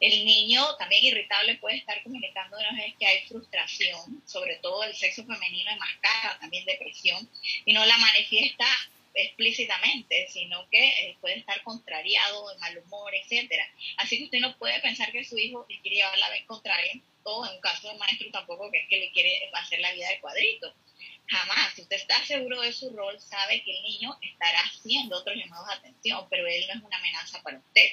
El 0.00 0.24
niño 0.24 0.64
también 0.78 1.04
irritable 1.04 1.58
puede 1.58 1.76
estar 1.76 2.02
comunicándonos 2.02 2.72
es 2.84 2.94
que 2.96 3.06
hay 3.06 3.28
frustración, 3.28 4.20
sobre 4.26 4.56
todo 4.56 4.82
el 4.82 4.96
sexo 4.96 5.24
femenino 5.24 5.70
enmascara 5.70 6.40
también 6.40 6.64
depresión 6.64 7.30
y 7.64 7.72
no 7.72 7.86
la 7.86 7.98
manifiesta 7.98 8.66
explícitamente, 9.16 10.28
sino 10.28 10.68
que 10.70 10.86
eh, 10.86 11.16
puede 11.20 11.38
estar 11.38 11.62
contrariado, 11.62 12.48
de 12.50 12.58
mal 12.58 12.78
humor, 12.78 13.14
etcétera. 13.14 13.66
Así 13.96 14.18
que 14.18 14.24
usted 14.24 14.40
no 14.40 14.56
puede 14.58 14.78
pensar 14.80 15.10
que 15.10 15.24
su 15.24 15.38
hijo 15.38 15.66
le 15.68 15.80
quiere 15.80 15.96
llevar 15.96 16.18
la 16.18 16.30
vez 16.30 16.44
contraria, 16.46 16.92
o 17.22 17.46
en 17.46 17.54
un 17.54 17.60
caso 17.60 17.88
de 17.88 17.98
maestro 17.98 18.30
tampoco 18.30 18.70
que 18.70 18.78
es 18.78 18.88
que 18.88 18.98
le 18.98 19.12
quiere 19.12 19.50
hacer 19.54 19.80
la 19.80 19.92
vida 19.92 20.08
de 20.08 20.20
cuadrito. 20.20 20.74
Jamás. 21.28 21.74
Si 21.74 21.82
usted 21.82 21.96
está 21.96 22.24
seguro 22.24 22.60
de 22.60 22.72
su 22.72 22.90
rol, 22.90 23.20
sabe 23.20 23.62
que 23.64 23.76
el 23.76 23.82
niño 23.82 24.16
estará 24.22 24.60
haciendo 24.60 25.18
otros 25.18 25.36
llamados 25.36 25.66
de 25.66 25.74
atención, 25.74 26.26
pero 26.30 26.46
él 26.46 26.64
no 26.68 26.74
es 26.74 26.84
una 26.84 26.98
amenaza 26.98 27.42
para 27.42 27.58
usted. 27.58 27.88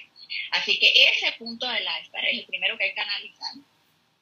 Así 0.51 0.77
que 0.77 0.91
ese 1.09 1.31
punto 1.39 1.67
de 1.67 1.79
la 1.81 1.97
espera 1.99 2.29
es 2.29 2.39
el 2.39 2.45
primero 2.45 2.77
que 2.77 2.83
hay 2.85 2.93
que 2.93 2.99
analizar 2.99 3.55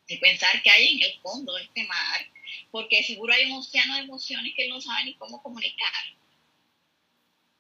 y 0.08 0.18
pensar 0.18 0.62
qué 0.62 0.70
hay 0.70 0.96
en 0.96 1.04
el 1.04 1.20
fondo 1.20 1.56
de 1.56 1.64
este 1.64 1.84
mar, 1.84 2.26
porque 2.70 3.04
seguro 3.04 3.34
hay 3.34 3.52
un 3.52 3.60
océano 3.60 3.96
de 3.96 4.02
emociones 4.02 4.54
que 4.56 4.66
él 4.66 4.70
no 4.70 4.80
sabe 4.80 5.06
ni 5.06 5.16
cómo 5.16 5.42
comunicar. 5.42 6.06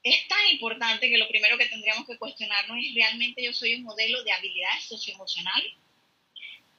Es 0.04 0.28
tan 0.28 0.48
importante 0.52 1.10
que 1.10 1.18
lo 1.18 1.28
primero 1.28 1.58
que 1.58 1.68
tendríamos 1.68 2.08
que 2.08 2.18
cuestionarnos 2.18 2.78
es 2.84 2.96
realmente 2.96 3.44
yo 3.44 3.54
soy 3.54 3.76
un 3.76 3.84
modelo 3.84 4.24
de 4.24 4.32
habilidades 4.32 4.86
socioemocionales, 4.86 5.74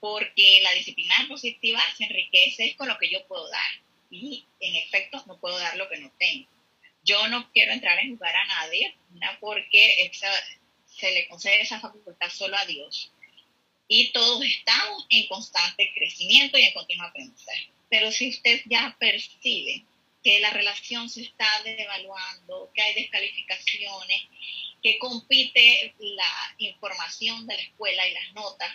porque 0.01 0.61
la 0.63 0.73
disciplina 0.73 1.15
positiva 1.29 1.81
se 1.97 2.05
enriquece 2.05 2.75
con 2.77 2.89
lo 2.89 2.99
que 2.99 3.09
yo 3.09 3.25
puedo 3.29 3.49
dar 3.49 3.71
y 4.11 4.45
en 4.61 4.77
efecto 4.77 5.23
no 5.27 5.39
puedo 5.39 5.57
dar 5.57 5.77
lo 5.77 5.89
que 5.89 5.99
no 5.99 6.11
tengo. 6.19 6.49
Yo 7.05 7.29
no 7.29 7.51
quiero 7.53 7.73
entrar 7.73 7.99
en 8.01 8.17
jugar 8.17 8.35
a 8.35 8.47
nadie, 8.47 8.95
porque 9.41 10.03
esa, 10.03 10.29
se 10.87 11.13
le 11.13 11.29
concede 11.29 11.63
esa 11.63 11.81
facultad 11.81 12.31
solo 12.31 12.57
a 12.57 12.67
Dios. 12.67 13.13
Y 13.89 14.13
todos 14.13 14.45
estamos 14.45 15.07
en 15.11 15.27
constante 15.29 15.93
crecimiento 15.95 16.59
y 16.59 16.65
en 16.65 16.75
continuo 16.75 17.07
aprendizaje. 17.07 17.71
Pero 17.89 18.11
si 18.11 18.31
usted 18.31 18.63
ya 18.67 18.97
percibe 18.99 19.85
que 20.23 20.41
la 20.41 20.51
relación 20.51 21.09
se 21.11 21.23
está 21.23 21.47
devaluando, 21.65 22.71
que 22.75 22.83
hay 22.83 22.95
descalificaciones, 22.95 24.23
que 24.83 24.99
compite 24.99 25.95
la 25.99 26.55
información 26.59 27.47
de 27.47 27.57
la 27.57 27.63
escuela 27.63 28.07
y 28.07 28.15
las 28.15 28.33
notas, 28.35 28.71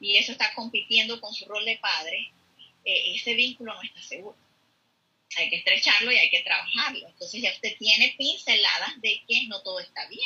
y 0.00 0.16
eso 0.16 0.32
está 0.32 0.54
compitiendo 0.54 1.20
con 1.20 1.34
su 1.34 1.46
rol 1.46 1.64
de 1.64 1.78
padre, 1.78 2.32
eh, 2.84 3.14
ese 3.14 3.34
vínculo 3.34 3.74
no 3.74 3.82
está 3.82 4.02
seguro. 4.02 4.36
Hay 5.36 5.50
que 5.50 5.56
estrecharlo 5.56 6.12
y 6.12 6.16
hay 6.16 6.30
que 6.30 6.42
trabajarlo. 6.42 7.08
Entonces 7.08 7.42
ya 7.42 7.52
usted 7.52 7.76
tiene 7.78 8.14
pinceladas 8.16 9.00
de 9.00 9.22
que 9.28 9.46
no 9.48 9.62
todo 9.62 9.80
está 9.80 10.06
bien 10.08 10.22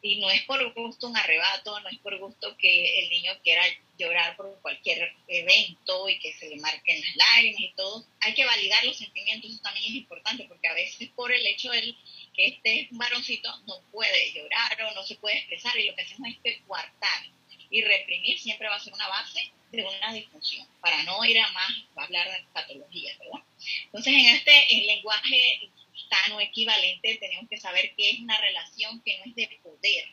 y 0.00 0.20
no 0.20 0.30
es 0.30 0.42
por 0.42 0.72
gusto 0.74 1.08
un 1.08 1.16
arrebato, 1.16 1.78
no 1.80 1.88
es 1.88 1.98
por 1.98 2.16
gusto 2.18 2.56
que 2.56 3.00
el 3.00 3.10
niño 3.10 3.32
quiera 3.42 3.62
llorar 3.98 4.36
por 4.36 4.60
cualquier 4.60 5.12
evento 5.26 6.08
y 6.08 6.18
que 6.20 6.32
se 6.34 6.48
le 6.48 6.56
marquen 6.56 7.00
las 7.00 7.16
lágrimas 7.16 7.60
y 7.60 7.72
todo. 7.76 8.06
Hay 8.20 8.34
que 8.34 8.44
validar 8.44 8.84
los 8.84 8.96
sentimientos, 8.96 9.50
eso 9.50 9.62
también 9.62 9.86
es 9.86 9.94
importante, 9.96 10.44
porque 10.44 10.68
a 10.68 10.74
veces 10.74 11.08
por 11.16 11.32
el 11.32 11.44
hecho 11.46 11.70
de 11.70 11.94
que 12.34 12.46
este 12.46 12.88
varoncito 12.92 13.50
no 13.66 13.80
puede 13.90 14.32
llorar 14.32 14.80
o 14.82 14.94
no 14.94 15.04
se 15.04 15.16
puede 15.16 15.38
expresar 15.38 15.76
y 15.78 15.88
lo 15.88 15.94
que 15.96 16.02
hacemos 16.02 16.28
es 16.30 16.36
que 16.44 16.62
guardar 16.66 17.24
y 17.70 17.82
reprimir 17.82 18.38
siempre 18.38 18.68
va 18.68 18.76
a 18.76 18.80
ser 18.80 18.94
una 18.94 19.08
base 19.08 19.52
de 19.72 19.84
una 19.84 20.12
disfunción, 20.14 20.66
para 20.80 21.02
no 21.02 21.22
ir 21.24 21.38
a 21.38 21.52
más, 21.52 21.70
a 21.96 22.04
hablar 22.04 22.26
de 22.30 22.46
patologías, 22.54 23.18
¿verdad? 23.18 23.44
Entonces, 23.84 24.14
en 24.14 24.26
este 24.26 24.66
lenguaje 24.86 25.70
sano, 26.08 26.40
equivalente, 26.40 27.16
tenemos 27.16 27.48
que 27.48 27.58
saber 27.58 27.94
que 27.96 28.10
es 28.10 28.20
una 28.20 28.38
relación 28.40 29.02
que 29.02 29.18
no 29.18 29.24
es 29.24 29.34
de 29.34 29.58
poder, 29.62 30.04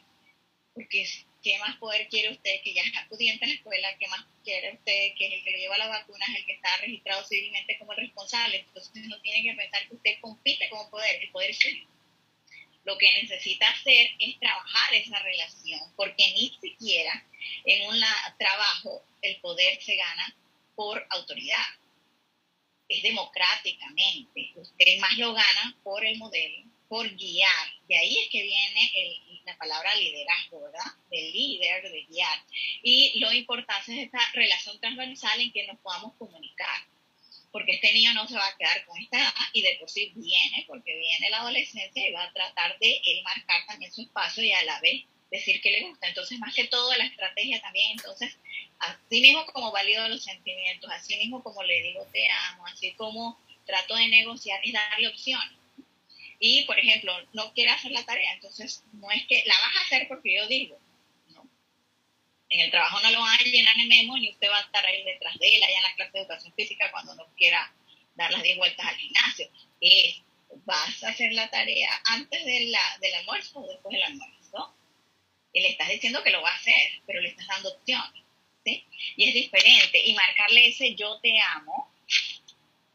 porque 0.73 1.07
¿qué 1.41 1.57
más 1.59 1.77
poder 1.77 2.07
quiere 2.09 2.31
usted 2.31 2.61
que 2.63 2.73
ya 2.73 2.81
está 2.83 3.07
pudiente 3.07 3.45
en 3.45 3.51
la 3.51 3.57
escuela? 3.57 3.97
¿Qué 3.97 4.07
más 4.07 4.25
quiere 4.43 4.73
usted 4.73 5.13
que 5.17 5.27
es 5.27 5.33
el 5.33 5.43
que 5.43 5.51
le 5.51 5.59
lleva 5.59 5.77
las 5.77 5.89
vacunas, 5.89 6.29
el 6.35 6.45
que 6.45 6.53
está 6.53 6.75
registrado 6.77 7.23
civilmente 7.25 7.77
como 7.77 7.93
el 7.93 7.99
responsable? 7.99 8.57
Entonces 8.57 9.07
no 9.07 9.21
tiene 9.21 9.43
que 9.43 9.55
pensar 9.55 9.87
que 9.87 9.95
usted 9.95 10.19
compite 10.21 10.69
como 10.69 10.89
poder, 10.89 11.21
el 11.21 11.31
poder 11.31 11.51
es 11.51 11.59
Lo 12.83 12.97
que 12.97 13.21
necesita 13.21 13.69
hacer 13.69 14.09
es 14.19 14.39
trabajar 14.39 14.93
esa 14.93 15.19
relación, 15.19 15.79
porque 15.95 16.31
ni 16.33 16.49
siquiera 16.61 17.25
en 17.63 17.87
un 17.87 18.01
trabajo 18.37 19.03
el 19.21 19.37
poder 19.37 19.81
se 19.81 19.95
gana 19.95 20.35
por 20.75 21.05
autoridad 21.09 21.65
es 22.89 23.03
democráticamente. 23.03 24.51
Usted 24.55 24.99
más 24.99 25.17
lo 25.17 25.33
gana 25.33 25.77
por 25.83 26.05
el 26.05 26.17
modelo, 26.17 26.63
por 26.87 27.09
guiar. 27.15 27.67
De 27.87 27.97
ahí 27.97 28.17
es 28.19 28.29
que 28.29 28.43
viene 28.43 29.21
la 29.45 29.57
palabra 29.57 29.95
liderazgo, 29.95 30.61
¿verdad? 30.61 30.91
De 31.09 31.21
líder, 31.31 31.91
de 31.91 32.05
guiar. 32.05 32.39
Y 32.83 33.19
lo 33.19 33.31
importante 33.31 33.93
es 33.93 34.05
esta 34.05 34.19
relación 34.33 34.79
transversal 34.79 35.39
en 35.39 35.51
que 35.51 35.67
nos 35.67 35.79
podamos 35.79 36.13
comunicar. 36.17 36.87
Porque 37.51 37.73
este 37.73 37.93
niño 37.93 38.13
no 38.13 38.27
se 38.27 38.35
va 38.35 38.47
a 38.47 38.57
quedar 38.57 38.85
con 38.85 38.97
esta 39.01 39.17
edad 39.17 39.33
y 39.53 39.61
de 39.61 39.77
por 39.79 39.89
sí 39.89 40.11
viene, 40.15 40.65
porque 40.67 40.93
viene 40.97 41.29
la 41.29 41.39
adolescencia 41.39 42.07
y 42.07 42.11
va 42.11 42.23
a 42.23 42.33
tratar 42.33 42.77
de 42.79 43.01
él 43.05 43.23
marcar 43.23 43.65
también 43.65 43.93
su 43.93 44.01
espacio 44.01 44.43
y 44.43 44.51
a 44.51 44.63
la 44.63 44.79
vez 44.81 45.05
decir 45.31 45.61
que 45.61 45.71
le 45.71 45.87
gusta. 45.87 46.07
Entonces, 46.07 46.37
más 46.39 46.53
que 46.53 46.65
todo, 46.65 46.95
la 46.95 47.05
estrategia 47.05 47.61
también, 47.61 47.91
entonces, 47.91 48.37
así 48.79 49.21
mismo 49.21 49.45
como 49.47 49.71
valido 49.71 50.07
los 50.07 50.23
sentimientos, 50.23 50.89
así 50.91 51.17
mismo 51.17 51.43
como 51.43 51.63
le 51.63 51.81
digo 51.81 52.05
te 52.11 52.27
amo, 52.29 52.65
así 52.67 52.93
como 52.93 53.39
trato 53.65 53.95
de 53.95 54.07
negociar 54.07 54.59
y 54.63 54.71
darle 54.71 55.07
opciones. 55.07 55.57
Y, 56.39 56.63
por 56.65 56.77
ejemplo, 56.77 57.13
no 57.33 57.53
quiere 57.53 57.71
hacer 57.71 57.91
la 57.91 58.05
tarea, 58.05 58.33
entonces 58.33 58.83
no 58.93 59.09
es 59.11 59.25
que 59.27 59.43
la 59.45 59.55
vas 59.55 59.75
a 59.77 59.81
hacer 59.81 60.07
porque 60.07 60.35
yo 60.35 60.47
digo, 60.47 60.77
no. 61.29 61.47
En 62.49 62.59
el 62.59 62.71
trabajo 62.71 62.99
no 63.01 63.11
lo 63.11 63.21
van 63.21 63.39
a 63.39 63.43
llenar 63.43 63.77
en 63.77 63.87
memo 63.87 64.17
y 64.17 64.29
usted 64.29 64.49
va 64.49 64.57
a 64.57 64.61
estar 64.61 64.85
ahí 64.85 65.03
detrás 65.03 65.37
de 65.39 65.55
él, 65.55 65.63
allá 65.63 65.77
en 65.77 65.83
la 65.83 65.95
clase 65.95 66.11
de 66.13 66.19
educación 66.19 66.53
física, 66.53 66.91
cuando 66.91 67.15
no 67.15 67.25
quiera 67.37 67.73
dar 68.15 68.31
las 68.31 68.43
10 68.43 68.57
vueltas 68.57 68.85
al 68.85 68.97
gimnasio. 68.97 69.49
Es, 69.79 70.21
vas 70.65 71.03
a 71.03 71.09
hacer 71.09 71.33
la 71.33 71.49
tarea 71.49 71.89
antes 72.05 72.41
la, 72.69 72.97
del 72.99 73.13
almuerzo 73.15 73.59
o 73.59 73.67
después 73.67 73.93
del 73.93 74.03
almuerzo. 74.03 74.75
Y 75.53 75.61
le 75.61 75.69
estás 75.69 75.87
diciendo 75.87 76.21
que 76.21 76.31
lo 76.31 76.41
va 76.41 76.51
a 76.51 76.55
hacer, 76.55 77.01
pero 77.05 77.21
le 77.21 77.29
estás 77.29 77.47
dando 77.47 77.69
opciones. 77.69 78.24
Y 79.15 79.27
es 79.27 79.33
diferente. 79.33 80.01
Y 80.05 80.13
marcarle 80.13 80.67
ese 80.67 80.95
yo 80.95 81.19
te 81.21 81.39
amo 81.39 81.91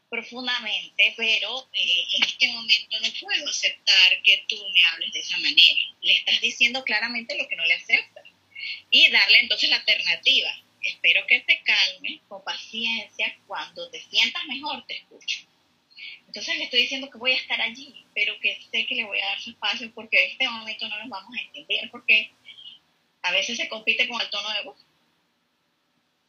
profundamente, 0.09 1.13
pero 1.15 1.69
eh, 1.73 2.03
en 2.17 2.23
este 2.23 2.47
momento 2.49 2.99
no 2.99 3.07
puedo 3.21 3.49
aceptar 3.49 4.21
que 4.23 4.43
tú 4.49 4.57
me 4.73 4.85
hables 4.87 5.13
de 5.13 5.19
esa 5.21 5.37
manera. 5.37 5.81
Le 6.01 6.13
estás 6.13 6.41
diciendo 6.41 6.83
claramente 6.83 7.37
lo 7.37 7.47
que 7.47 7.55
no 7.55 7.65
le 7.65 7.75
aceptas. 7.75 8.25
Y 8.89 9.09
darle 9.09 9.39
entonces 9.39 9.69
la 9.69 9.77
alternativa. 9.77 10.49
Espero 10.83 11.25
que 11.27 11.39
te 11.41 11.61
calme 11.63 12.19
con 12.27 12.43
paciencia. 12.43 13.37
Cuando 13.47 13.89
te 13.89 14.01
sientas 14.01 14.43
mejor, 14.45 14.85
te 14.85 14.97
escucho. 14.97 15.39
Entonces 16.27 16.57
le 16.57 16.63
estoy 16.65 16.81
diciendo 16.83 17.09
que 17.09 17.17
voy 17.17 17.31
a 17.31 17.35
estar 17.35 17.61
allí, 17.61 18.05
pero 18.13 18.39
que 18.39 18.57
sé 18.71 18.85
que 18.85 18.95
le 18.95 19.05
voy 19.05 19.19
a 19.19 19.25
dar 19.25 19.41
su 19.41 19.51
espacio 19.51 19.93
porque 19.93 20.23
en 20.23 20.31
este 20.31 20.47
momento 20.47 20.87
no 20.87 20.97
nos 20.99 21.09
vamos 21.09 21.33
a 21.37 21.41
entender, 21.41 21.89
porque 21.91 22.31
a 23.21 23.31
veces 23.31 23.57
se 23.57 23.67
compite 23.67 24.07
con 24.07 24.21
el 24.21 24.29
tono 24.29 24.49
de 24.51 24.63
voz 24.63 24.77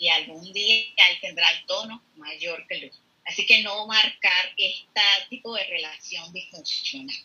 y 0.02 0.08
algún 0.08 0.52
día 0.52 0.84
él 1.10 1.18
tendrá 1.20 1.48
el 1.52 1.64
tono 1.64 2.02
mayor 2.16 2.66
que 2.66 2.74
el. 2.74 2.92
Así 3.24 3.46
que 3.46 3.62
no 3.62 3.86
marcar 3.86 4.52
este 4.56 5.00
tipo 5.30 5.54
de 5.54 5.62
relación 5.62 6.32
disfuncional. 6.32 7.16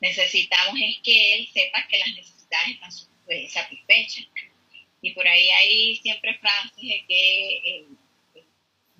Necesitamos 0.00 0.74
es 0.82 0.96
que 1.04 1.34
él 1.34 1.48
sepa 1.54 1.86
que 1.86 2.00
las 2.00 2.08
necesidades 2.08 2.70
están 2.70 2.90
pues, 3.24 3.52
satisfechas. 3.52 4.26
Y 5.00 5.12
por 5.12 5.28
ahí 5.28 5.48
hay 5.48 5.96
siempre 5.98 6.36
frases 6.38 6.76
de 6.76 7.04
que 7.06 7.60
el, 7.66 7.86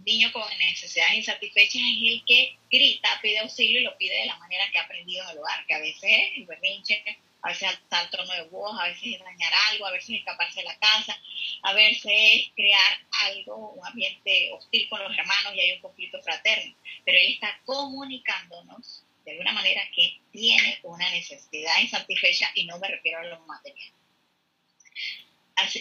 niño 0.06 0.30
con 0.32 0.48
necesidades 0.58 1.14
insatisfechas 1.14 1.82
es 1.82 2.12
el 2.12 2.24
que 2.24 2.56
grita, 2.70 3.18
pide 3.20 3.40
auxilio 3.40 3.80
y 3.80 3.84
lo 3.84 3.98
pide 3.98 4.14
de 4.14 4.26
la 4.26 4.36
manera 4.38 4.70
que 4.70 4.78
ha 4.78 4.82
aprendido 4.82 5.24
en 5.24 5.30
el 5.30 5.38
hogar, 5.38 5.66
que 5.66 5.74
a 5.74 5.80
veces 5.80 6.04
es 6.04 6.38
el 6.38 6.46
berrinche 6.46 7.02
a 7.42 7.48
veces 7.48 7.68
saltar 7.70 8.08
trono 8.10 8.32
de 8.32 8.44
voz, 8.44 8.78
a 8.80 8.86
veces 8.86 9.18
dañar 9.18 9.52
algo, 9.70 9.86
a 9.86 9.90
veces 9.90 10.10
escaparse 10.10 10.60
de 10.60 10.66
la 10.66 10.78
casa, 10.78 11.20
a 11.62 11.72
veces 11.72 12.50
crear 12.54 12.98
algo, 13.24 13.72
un 13.72 13.86
ambiente 13.86 14.50
hostil 14.52 14.88
con 14.88 15.02
los 15.02 15.16
hermanos 15.16 15.54
y 15.54 15.60
hay 15.60 15.72
un 15.72 15.80
conflicto 15.80 16.22
fraterno. 16.22 16.74
Pero 17.04 17.18
él 17.18 17.32
está 17.32 17.60
comunicándonos 17.64 19.04
de 19.24 19.32
alguna 19.32 19.52
manera 19.52 19.82
que 19.94 20.20
tiene 20.30 20.78
una 20.84 21.10
necesidad 21.10 21.80
insatisfecha 21.80 22.50
y 22.54 22.64
no 22.66 22.78
me 22.78 22.88
refiero 22.88 23.18
a 23.18 23.24
lo 23.24 23.40
material. 23.40 23.92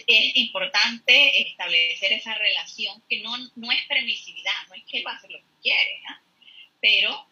es 0.07 0.35
importante 0.35 1.41
establecer 1.47 2.13
esa 2.13 2.33
relación 2.35 3.03
que 3.07 3.21
no, 3.21 3.37
no 3.55 3.71
es 3.71 3.83
permisividad, 3.87 4.67
no 4.67 4.75
es 4.75 4.83
que 4.85 4.99
él 4.99 5.07
va 5.07 5.13
a 5.13 5.15
hacer 5.17 5.31
lo 5.31 5.39
que 5.39 5.61
quiere, 5.61 6.01
¿ah? 6.09 6.21
pero 6.79 7.30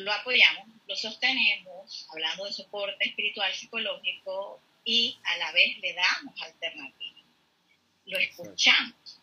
lo 0.00 0.12
apoyamos, 0.12 0.68
lo 0.86 0.96
sostenemos, 0.96 2.06
hablando 2.12 2.44
de 2.44 2.52
soporte 2.52 3.08
espiritual, 3.08 3.52
psicológico, 3.54 4.60
y 4.84 5.18
a 5.24 5.36
la 5.38 5.52
vez 5.52 5.78
le 5.78 5.94
damos 5.94 6.40
alternativas. 6.42 7.24
Lo 8.06 8.18
escuchamos. 8.18 9.20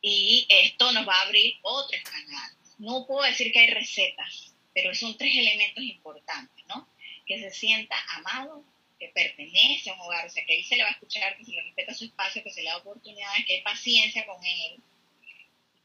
Y 0.00 0.46
esto 0.48 0.92
nos 0.92 1.06
va 1.06 1.14
a 1.14 1.22
abrir 1.22 1.56
otros 1.62 2.02
canales. 2.02 2.56
No 2.78 3.06
puedo 3.06 3.22
decir 3.24 3.52
que 3.52 3.60
hay 3.60 3.70
recetas, 3.70 4.54
pero 4.74 4.94
son 4.94 5.16
tres 5.16 5.34
elementos 5.36 5.82
importantes, 5.82 6.64
¿no? 6.66 6.88
Que 7.26 7.40
se 7.40 7.50
sienta 7.50 7.96
amado, 8.16 8.64
que 8.98 9.08
pertenece 9.08 9.90
a 9.90 9.94
un 9.94 10.00
hogar, 10.00 10.26
o 10.26 10.30
sea, 10.30 10.44
que 10.44 10.54
ahí 10.54 10.64
se 10.64 10.76
le 10.76 10.84
va 10.84 10.90
a 10.90 10.92
escuchar, 10.92 11.36
que 11.36 11.44
se 11.44 11.52
le 11.52 11.62
respeta 11.62 11.94
su 11.94 12.04
espacio, 12.04 12.42
que 12.42 12.50
se 12.50 12.62
le 12.62 12.68
da 12.68 12.76
oportunidades, 12.76 13.44
que 13.46 13.56
hay 13.56 13.62
paciencia 13.62 14.26
con 14.26 14.44
él, 14.44 14.80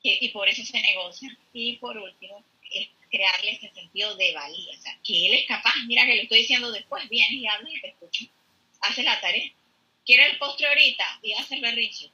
y 0.04 0.30
por 0.30 0.48
eso 0.48 0.64
se 0.64 0.82
negocia. 0.82 1.36
Y 1.54 1.78
por 1.78 1.98
último, 1.98 2.44
es 2.72 2.90
crearle 3.10 3.52
ese 3.52 3.74
sentido 3.74 4.16
de 4.16 4.34
valía, 4.34 4.78
o 4.78 4.82
sea, 4.82 4.98
que 5.04 5.28
él 5.28 5.34
es 5.34 5.48
capaz, 5.48 5.74
mira 5.86 6.06
que 6.06 6.16
le 6.16 6.24
estoy 6.24 6.40
diciendo 6.40 6.72
después, 6.72 7.08
vienes 7.10 7.32
y 7.32 7.48
hablas 7.48 7.74
y 7.74 7.82
te 7.82 7.90
escucho, 7.90 8.26
hace 8.82 9.04
la 9.04 9.20
tarea. 9.20 9.52
¿Quiere 10.06 10.26
el 10.26 10.38
postre 10.38 10.68
ahorita? 10.68 11.20
Y 11.22 11.34
hace 11.34 11.56
el 11.56 11.62
berrinche. 11.62 12.10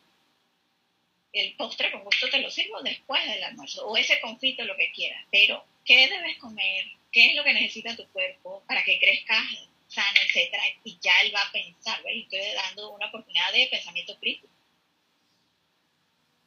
El 1.31 1.53
postre 1.55 1.91
con 1.91 2.03
gusto 2.03 2.29
te 2.29 2.39
lo 2.39 2.49
sirvo 2.49 2.81
después 2.81 3.25
del 3.27 3.43
almuerzo, 3.43 3.87
o 3.87 3.97
ese 3.97 4.19
confito, 4.19 4.63
lo 4.65 4.75
que 4.77 4.91
quieras, 4.91 5.25
pero 5.31 5.65
¿qué 5.85 6.07
debes 6.07 6.37
comer? 6.37 6.85
¿Qué 7.11 7.27
es 7.27 7.35
lo 7.35 7.43
que 7.43 7.53
necesita 7.53 7.95
tu 7.95 8.07
cuerpo 8.09 8.63
para 8.67 8.83
que 8.83 8.99
crezcas 8.99 9.43
sano, 9.87 10.19
etcétera? 10.27 10.63
Y 10.83 10.97
ya 11.01 11.21
él 11.21 11.33
va 11.33 11.41
a 11.41 11.51
pensar, 11.51 12.01
¿ves? 12.03 12.23
estoy 12.23 12.39
dando 12.55 12.91
una 12.91 13.07
oportunidad 13.07 13.51
de 13.51 13.67
pensamiento 13.67 14.17
crítico. 14.19 14.47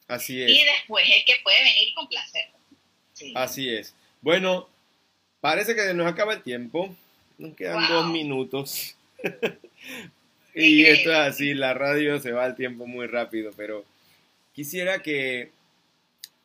Así 0.07 0.41
es. 0.41 0.49
Y 0.49 0.63
después 0.63 1.05
es 1.09 1.25
que 1.25 1.37
puede 1.43 1.63
venir 1.63 1.93
con 1.93 2.07
placer. 2.07 2.49
Así 3.35 3.69
es. 3.69 3.95
Bueno, 4.21 4.67
parece 5.41 5.75
que 5.75 5.93
nos 5.93 6.07
acaba 6.07 6.33
el 6.33 6.43
tiempo. 6.43 6.95
Nos 7.37 7.55
quedan 7.55 7.87
dos 7.87 8.07
minutos. 8.09 8.95
y 10.55 10.85
esto 10.85 11.11
es 11.11 11.17
así, 11.17 11.53
la 11.53 11.73
radio 11.73 12.19
se 12.19 12.31
va 12.31 12.45
al 12.45 12.55
tiempo 12.55 12.87
muy 12.87 13.07
rápido, 13.07 13.51
pero 13.55 13.85
quisiera 14.53 14.99
que 14.99 15.51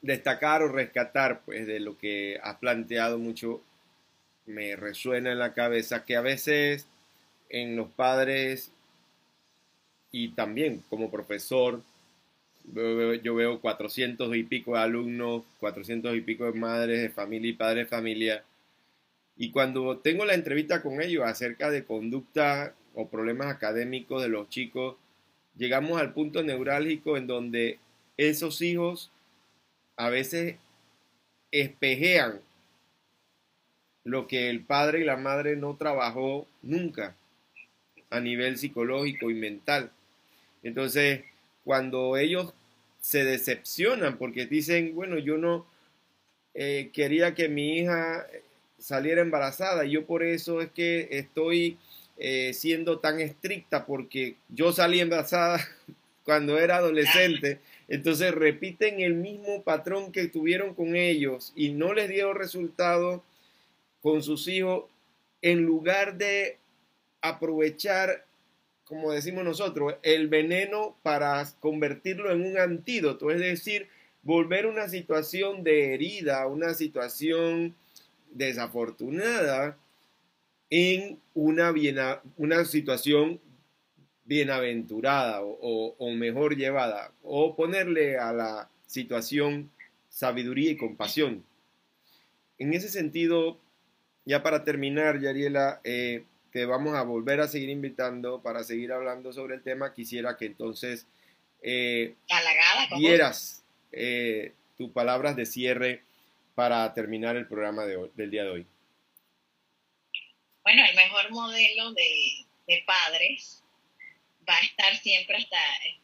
destacar 0.02 0.62
o 0.62 0.68
rescatar 0.68 1.42
pues 1.44 1.66
de 1.66 1.80
lo 1.80 1.96
que 1.96 2.38
has 2.42 2.56
planteado 2.56 3.18
mucho 3.18 3.62
me 4.46 4.74
resuena 4.76 5.30
en 5.30 5.38
la 5.38 5.54
cabeza 5.54 6.04
que 6.04 6.16
a 6.16 6.20
veces 6.20 6.86
en 7.48 7.76
los 7.76 7.88
padres 7.88 8.72
y 10.10 10.30
también 10.30 10.82
como 10.90 11.10
profesor 11.10 11.82
yo 13.22 13.34
veo 13.34 13.60
400 13.60 14.34
y 14.36 14.44
pico 14.44 14.74
de 14.74 14.80
alumnos, 14.80 15.42
400 15.60 16.16
y 16.16 16.20
pico 16.20 16.44
de 16.44 16.58
madres 16.58 17.02
de 17.02 17.10
familia 17.10 17.50
y 17.50 17.54
padres 17.54 17.84
de 17.84 17.96
familia, 17.96 18.44
Y 19.36 19.50
cuando 19.50 19.98
tengo 19.98 20.24
la 20.24 20.34
entrevista 20.34 20.82
con 20.82 21.00
ellos 21.00 21.24
acerca 21.24 21.70
de 21.70 21.84
conducta 21.84 22.74
o 22.94 23.08
problemas 23.08 23.48
académicos 23.48 24.22
de 24.22 24.28
los 24.28 24.48
chicos, 24.50 24.96
llegamos 25.56 26.00
al 26.00 26.12
punto 26.12 26.42
neurálgico 26.42 27.16
en 27.16 27.26
donde 27.26 27.78
esos 28.16 28.60
hijos 28.60 29.10
a 29.96 30.10
veces 30.10 30.56
espejean 31.50 32.40
lo 34.04 34.26
que 34.26 34.50
el 34.50 34.60
padre 34.60 35.00
y 35.00 35.04
la 35.04 35.16
madre 35.16 35.56
no 35.56 35.76
trabajó 35.76 36.46
nunca 36.62 37.16
a 38.10 38.20
nivel 38.20 38.58
psicológico 38.58 39.30
y 39.30 39.34
mental. 39.34 39.90
Entonces, 40.62 41.24
cuando 41.64 42.16
ellos 42.16 42.54
se 43.00 43.24
decepcionan 43.24 44.18
porque 44.18 44.46
dicen, 44.46 44.94
bueno, 44.94 45.18
yo 45.18 45.38
no 45.38 45.66
eh, 46.54 46.90
quería 46.92 47.34
que 47.34 47.48
mi 47.48 47.78
hija 47.78 48.26
saliera 48.78 49.22
embarazada, 49.22 49.84
yo 49.84 50.06
por 50.06 50.22
eso 50.22 50.60
es 50.60 50.70
que 50.70 51.08
estoy 51.10 51.78
eh, 52.18 52.52
siendo 52.52 52.98
tan 52.98 53.20
estricta 53.20 53.86
porque 53.86 54.36
yo 54.48 54.72
salí 54.72 55.00
embarazada 55.00 55.60
cuando 56.24 56.58
era 56.58 56.76
adolescente. 56.76 57.60
Entonces 57.88 58.32
repiten 58.32 59.00
el 59.00 59.14
mismo 59.14 59.62
patrón 59.62 60.12
que 60.12 60.28
tuvieron 60.28 60.74
con 60.74 60.96
ellos 60.96 61.52
y 61.56 61.70
no 61.70 61.92
les 61.92 62.08
dio 62.08 62.32
resultado 62.32 63.22
con 64.02 64.22
sus 64.22 64.48
hijos 64.48 64.84
en 65.42 65.64
lugar 65.64 66.16
de 66.16 66.58
aprovechar, 67.20 68.24
como 68.84 69.12
decimos 69.12 69.44
nosotros, 69.44 69.94
el 70.02 70.28
veneno 70.28 70.96
para 71.02 71.44
convertirlo 71.60 72.30
en 72.30 72.44
un 72.44 72.58
antídoto, 72.58 73.30
es 73.30 73.40
decir, 73.40 73.88
volver 74.22 74.66
una 74.66 74.88
situación 74.88 75.64
de 75.64 75.94
herida, 75.94 76.46
una 76.46 76.74
situación 76.74 77.74
desafortunada 78.30 79.76
en 80.70 81.18
una, 81.34 81.72
una 82.36 82.64
situación 82.64 83.40
bienaventurada 84.24 85.40
o, 85.42 86.10
mejor 86.14 86.56
llevada, 86.56 87.12
o 87.22 87.54
ponerle 87.56 88.16
a 88.18 88.32
la 88.32 88.70
situación 88.86 89.70
sabiduría 90.08 90.70
y 90.70 90.76
compasión. 90.76 91.44
En 92.58 92.72
ese 92.72 92.88
sentido, 92.88 93.58
ya 94.24 94.42
para 94.42 94.64
terminar, 94.64 95.20
Yariela, 95.20 95.80
eh, 95.84 96.24
que 96.52 96.66
vamos 96.66 96.94
a 96.94 97.02
volver 97.02 97.40
a 97.40 97.48
seguir 97.48 97.70
invitando 97.70 98.42
para 98.42 98.62
seguir 98.62 98.92
hablando 98.92 99.32
sobre 99.32 99.54
el 99.54 99.62
tema, 99.62 99.94
quisiera 99.94 100.36
que 100.36 100.46
entonces 100.46 101.06
eh, 101.62 102.14
dieras 102.96 103.64
eh, 103.90 104.52
tus 104.76 104.90
palabras 104.90 105.34
de 105.34 105.46
cierre 105.46 106.02
para 106.54 106.92
terminar 106.92 107.36
el 107.36 107.48
programa 107.48 107.84
del 107.86 108.30
día 108.30 108.44
de 108.44 108.50
hoy. 108.50 108.66
Bueno, 110.62 110.84
el 110.88 110.94
mejor 110.94 111.30
modelo 111.30 111.92
de, 111.94 112.46
de 112.66 112.84
padres 112.86 113.64
va 114.48 114.56
a 114.56 114.60
estar 114.60 114.96
siempre 114.98 115.36
hasta 115.36 115.58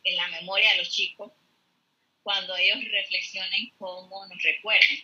en 0.04 0.16
la 0.16 0.28
memoria 0.28 0.70
de 0.72 0.78
los 0.78 0.90
chicos 0.90 1.30
cuando 2.22 2.56
ellos 2.56 2.78
reflexionen 2.90 3.70
cómo 3.78 4.26
nos 4.26 4.42
recuerdan. 4.42 4.98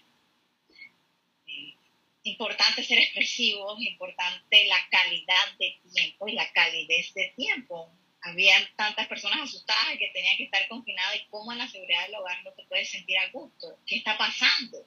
Importante 2.24 2.82
ser 2.82 2.98
expresivos, 2.98 3.80
importante 3.80 4.66
la 4.66 4.88
calidad 4.90 5.56
de 5.58 5.78
tiempo 5.92 6.26
y 6.28 6.32
la 6.32 6.50
calidez 6.52 7.12
de 7.14 7.32
tiempo. 7.36 7.92
Habían 8.22 8.66
tantas 8.76 9.06
personas 9.06 9.40
asustadas 9.40 9.98
que 9.98 10.08
tenían 10.08 10.36
que 10.38 10.44
estar 10.44 10.66
confinadas 10.68 11.16
y 11.16 11.26
cómo 11.28 11.52
en 11.52 11.58
la 11.58 11.68
seguridad 11.68 12.06
del 12.06 12.16
hogar 12.16 12.42
no 12.42 12.52
te 12.52 12.64
puedes 12.64 12.90
sentir 12.90 13.18
a 13.18 13.28
gusto. 13.28 13.78
¿Qué 13.86 13.96
está 13.96 14.16
pasando? 14.16 14.86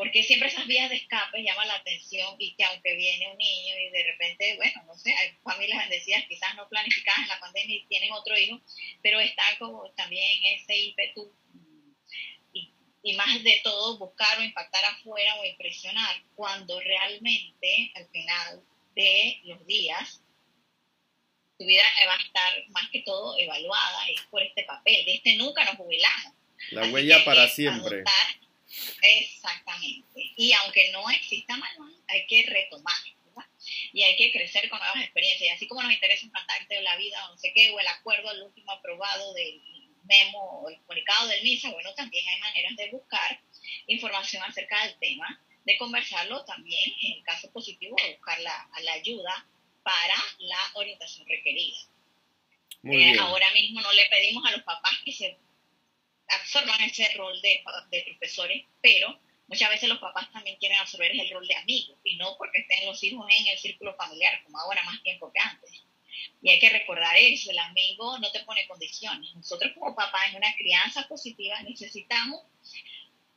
porque 0.00 0.22
siempre 0.22 0.48
esas 0.48 0.66
vías 0.66 0.88
de 0.88 0.96
escape 0.96 1.42
llaman 1.42 1.68
la 1.68 1.74
atención 1.74 2.34
y 2.38 2.54
que 2.54 2.64
aunque 2.64 2.96
viene 2.96 3.30
un 3.30 3.36
niño 3.36 3.74
y 3.78 3.90
de 3.90 4.04
repente, 4.04 4.56
bueno, 4.56 4.82
no 4.86 4.96
sé, 4.96 5.14
hay 5.14 5.36
familias 5.42 5.78
bendecidas 5.80 6.24
quizás 6.26 6.54
no 6.54 6.66
planificadas 6.70 7.20
en 7.20 7.28
la 7.28 7.38
pandemia 7.38 7.76
y 7.76 7.86
tienen 7.86 8.10
otro 8.12 8.34
hijo, 8.38 8.58
pero 9.02 9.20
está 9.20 9.42
como 9.58 9.90
también 9.90 10.42
ese 10.54 10.74
ímpetu 10.74 11.30
y, 13.02 13.14
más 13.14 13.42
de 13.42 13.60
todo 13.64 13.98
buscar 13.98 14.38
o 14.38 14.42
impactar 14.42 14.84
afuera 14.84 15.34
o 15.36 15.44
impresionar, 15.44 16.22
cuando 16.34 16.78
realmente 16.80 17.92
al 17.94 18.08
final 18.08 18.62
de 18.94 19.40
los 19.44 19.66
días 19.66 20.20
tu 21.58 21.66
vida 21.66 21.84
va 22.06 22.14
a 22.14 22.22
estar 22.22 22.68
más 22.70 22.88
que 22.90 23.02
todo 23.02 23.38
evaluada 23.38 24.08
es 24.08 24.22
por 24.30 24.42
este 24.42 24.64
papel, 24.64 25.04
de 25.04 25.14
este 25.14 25.36
nunca 25.36 25.64
nos 25.64 25.76
jubilamos. 25.76 26.32
La 26.70 26.86
huella 26.90 27.22
para 27.24 27.48
siempre. 27.48 28.02
Exactamente. 29.02 30.32
Y 30.36 30.52
aunque 30.52 30.90
no 30.92 31.08
exista 31.10 31.56
manual, 31.56 31.94
hay 32.08 32.26
que 32.26 32.44
retomar, 32.46 32.94
¿verdad? 33.24 33.48
Y 33.92 34.02
hay 34.02 34.16
que 34.16 34.32
crecer 34.32 34.68
con 34.68 34.78
nuevas 34.78 35.02
experiencias. 35.02 35.50
Y 35.50 35.52
así 35.52 35.66
como 35.66 35.82
nos 35.82 35.92
interesa 35.92 36.26
un 36.26 36.32
cantante 36.32 36.74
de 36.74 36.82
la 36.82 36.96
vida, 36.96 37.26
o 37.26 37.32
no 37.32 37.38
sé 37.38 37.52
qué, 37.54 37.70
o 37.70 37.80
el 37.80 37.86
acuerdo, 37.88 38.30
el 38.30 38.42
último 38.42 38.72
aprobado 38.72 39.32
del 39.34 39.60
memo 40.04 40.62
o 40.62 40.68
el 40.70 40.76
comunicado 40.82 41.28
del 41.28 41.42
MISA, 41.42 41.70
bueno, 41.70 41.94
también 41.94 42.26
hay 42.28 42.40
maneras 42.40 42.76
de 42.76 42.90
buscar 42.90 43.40
información 43.86 44.42
acerca 44.42 44.84
del 44.84 44.98
tema, 44.98 45.42
de 45.64 45.76
conversarlo 45.76 46.44
también, 46.44 46.92
en 47.02 47.18
el 47.18 47.24
caso 47.24 47.50
positivo, 47.52 47.96
de 48.02 48.14
buscar 48.14 48.40
la, 48.40 48.68
la 48.82 48.92
ayuda 48.94 49.46
para 49.82 50.14
la 50.38 50.58
orientación 50.74 51.26
requerida. 51.28 51.78
Eh, 52.84 53.18
ahora 53.18 53.50
mismo 53.52 53.80
no 53.80 53.92
le 53.92 54.08
pedimos 54.08 54.44
a 54.46 54.52
los 54.52 54.62
papás 54.62 54.92
que 55.04 55.12
se 55.12 55.38
absorban 56.28 56.80
ese 56.82 57.12
rol 57.14 57.40
de, 57.42 57.62
de, 57.90 58.02
profesores, 58.04 58.64
pero 58.80 59.18
muchas 59.48 59.68
veces 59.68 59.88
los 59.88 59.98
papás 59.98 60.30
también 60.32 60.56
quieren 60.56 60.78
absorber 60.78 61.10
el 61.12 61.30
rol 61.30 61.46
de 61.46 61.56
amigos 61.56 61.98
y 62.04 62.16
no 62.16 62.36
porque 62.38 62.60
estén 62.60 62.86
los 62.86 63.02
hijos 63.02 63.26
en 63.28 63.48
el 63.48 63.58
círculo 63.58 63.94
familiar, 63.96 64.42
como 64.44 64.58
ahora 64.58 64.82
más 64.84 65.02
tiempo 65.02 65.30
que 65.32 65.40
antes. 65.40 65.82
Y 66.42 66.50
hay 66.50 66.58
que 66.58 66.70
recordar 66.70 67.16
eso, 67.16 67.50
el 67.50 67.58
amigo 67.58 68.18
no 68.18 68.30
te 68.30 68.40
pone 68.40 68.66
condiciones. 68.66 69.34
Nosotros 69.34 69.72
como 69.74 69.94
papás 69.94 70.30
en 70.30 70.36
una 70.36 70.54
crianza 70.56 71.06
positiva 71.08 71.60
necesitamos 71.62 72.42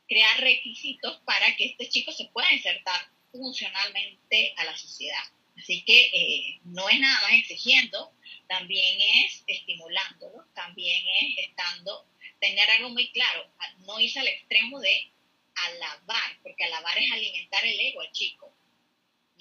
crear 0.08 0.40
requisitos 0.40 1.18
para 1.24 1.56
que 1.56 1.66
este 1.66 1.88
chico 1.88 2.12
se 2.12 2.26
pueda 2.26 2.52
insertar 2.52 3.00
funcionalmente 3.32 4.54
a 4.56 4.64
la 4.64 4.76
sociedad. 4.76 5.24
Así 5.56 5.82
que 5.82 6.06
eh, 6.06 6.60
no 6.64 6.88
es 6.88 6.98
nada 6.98 7.20
más 7.22 7.32
exigiendo, 7.32 8.12
también 8.48 9.00
es 9.24 9.44
estimulándolo, 9.46 10.44
también 10.54 11.04
es 11.20 11.46
estando 11.48 12.06
tener 12.40 12.68
algo 12.70 12.90
muy 12.90 13.10
claro, 13.10 13.46
no 13.86 13.98
irse 13.98 14.20
al 14.20 14.28
extremo 14.28 14.80
de 14.80 15.10
alabar, 15.54 16.38
porque 16.42 16.64
alabar 16.64 16.98
es 16.98 17.10
alimentar 17.10 17.64
el 17.64 17.80
ego 17.80 18.00
al 18.00 18.12
chico. 18.12 18.52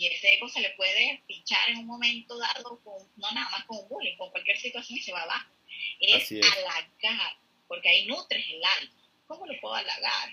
Y 0.03 0.07
ese 0.07 0.33
ego 0.33 0.49
se 0.49 0.59
le 0.59 0.71
puede 0.71 1.23
pinchar 1.27 1.69
en 1.69 1.77
un 1.77 1.85
momento 1.85 2.37
dado, 2.37 2.77
con, 2.83 3.09
no 3.15 3.31
nada 3.31 3.49
más 3.51 3.63
con 3.63 3.77
un 3.77 3.87
bullying, 3.87 4.17
con 4.17 4.31
cualquier 4.31 4.59
situación 4.59 4.99
y 4.99 5.01
se 5.01 5.13
va 5.13 5.21
abajo. 5.21 5.49
Es, 6.01 6.29
es. 6.29 6.45
halagar, 6.45 7.37
porque 7.69 7.87
ahí 7.87 8.05
nutres 8.05 8.45
el 8.49 8.61
alma. 8.65 8.91
¿Cómo 9.27 9.45
lo 9.45 9.57
puedo 9.61 9.75
halagar? 9.75 10.29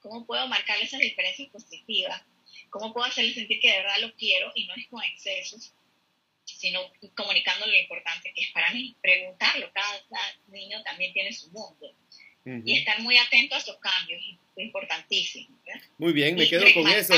¿Cómo 0.00 0.24
puedo 0.24 0.46
marcarle 0.46 0.84
esas 0.84 1.00
diferencias 1.00 1.48
positivas? 1.48 2.22
¿Cómo 2.70 2.92
puedo 2.92 3.06
hacerle 3.06 3.34
sentir 3.34 3.58
que 3.58 3.68
de 3.68 3.78
verdad 3.78 3.98
lo 3.98 4.14
quiero 4.14 4.52
y 4.54 4.68
no 4.68 4.74
es 4.76 4.86
con 4.86 5.02
excesos? 5.02 5.72
sino 6.44 6.80
comunicando 7.14 7.66
lo 7.66 7.76
importante 7.76 8.32
que 8.34 8.40
es 8.40 8.50
para 8.52 8.72
mí, 8.72 8.96
preguntarlo, 9.02 9.70
cada, 9.70 10.02
niño 10.46 10.82
también 10.82 11.12
tiene 11.12 11.30
su 11.30 11.50
mundo. 11.50 11.94
Y 12.64 12.78
estar 12.78 12.98
muy 13.00 13.18
atento 13.18 13.54
a 13.54 13.58
esos 13.58 13.76
cambios 13.76 14.22
importantísimo. 14.56 15.58
Muy 15.98 16.14
bien, 16.14 16.34
me 16.34 16.48
quedo 16.48 16.64
con 16.72 16.88
eso, 16.88 17.12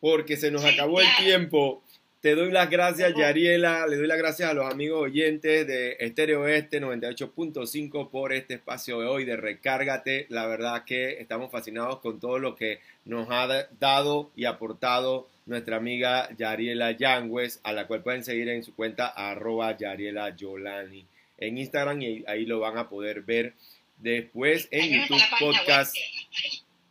porque 0.00 0.36
se 0.36 0.50
nos 0.50 0.64
acabó 0.64 1.00
el 1.00 1.08
tiempo. 1.18 1.82
Te 2.20 2.34
doy 2.34 2.50
las 2.50 2.68
gracias, 2.68 3.14
Yariela. 3.16 3.86
Le 3.86 3.96
doy 3.96 4.08
las 4.08 4.18
gracias 4.18 4.50
a 4.50 4.54
los 4.54 4.70
amigos 4.70 5.02
oyentes 5.02 5.66
de 5.66 5.96
Estéreo 6.00 6.48
Este 6.48 6.80
98.5 6.80 8.10
por 8.10 8.32
este 8.32 8.54
espacio 8.54 9.00
de 9.00 9.06
hoy 9.06 9.24
de 9.24 9.36
Recárgate. 9.36 10.26
La 10.28 10.46
verdad 10.46 10.84
que 10.84 11.20
estamos 11.20 11.52
fascinados 11.52 12.00
con 12.00 12.18
todo 12.18 12.40
lo 12.40 12.56
que 12.56 12.80
nos 13.04 13.28
ha 13.30 13.68
dado 13.78 14.32
y 14.34 14.46
aportado 14.46 15.28
nuestra 15.46 15.76
amiga 15.76 16.28
Yariela 16.36 16.90
Yangües, 16.90 17.60
a 17.62 17.72
la 17.72 17.86
cual 17.86 18.02
pueden 18.02 18.24
seguir 18.24 18.48
en 18.48 18.64
su 18.64 18.74
cuenta 18.74 19.06
arroba 19.06 19.76
Yariela 19.76 20.34
Yolani 20.34 21.06
en 21.38 21.58
Instagram 21.58 22.02
y 22.02 22.24
ahí 22.26 22.44
lo 22.44 22.60
van 22.60 22.76
a 22.76 22.88
poder 22.88 23.22
ver 23.22 23.54
después 23.98 24.68
en 24.70 25.00
YouTube 25.00 25.22
Podcast 25.38 25.96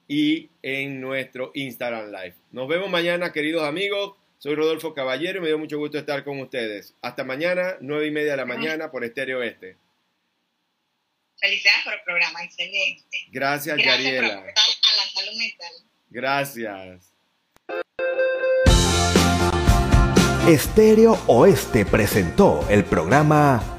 y 0.08 0.50
en 0.62 1.02
nuestro 1.02 1.52
Instagram 1.54 2.12
Live. 2.12 2.36
Nos 2.52 2.68
vemos 2.68 2.90
mañana, 2.90 3.32
queridos 3.32 3.64
amigos. 3.64 4.16
Soy 4.40 4.56
Rodolfo 4.56 4.94
Caballero 4.94 5.40
y 5.40 5.42
me 5.42 5.48
dio 5.48 5.58
mucho 5.58 5.78
gusto 5.78 5.98
estar 5.98 6.24
con 6.24 6.40
ustedes. 6.40 6.94
Hasta 7.02 7.24
mañana, 7.24 7.76
nueve 7.82 8.08
y 8.08 8.12
media 8.12 8.32
de 8.32 8.38
la 8.38 8.46
mañana 8.46 8.92
por 8.92 9.04
Estéreo 9.04 9.42
Este. 9.42 9.76
Felicidades 11.40 11.84
por 11.84 11.94
el 11.94 12.00
programa, 12.06 12.44
excelente. 12.44 13.18
Gracias, 13.32 13.78
Gracias 13.78 14.04
Yariela. 14.04 14.34
a 14.40 14.46
la 14.46 15.10
salud 15.14 15.38
mental. 15.38 15.72
Gracias. 16.10 17.14
Estéreo 20.48 21.20
Oeste 21.28 21.86
presentó 21.86 22.66
el 22.70 22.86
programa 22.86 23.77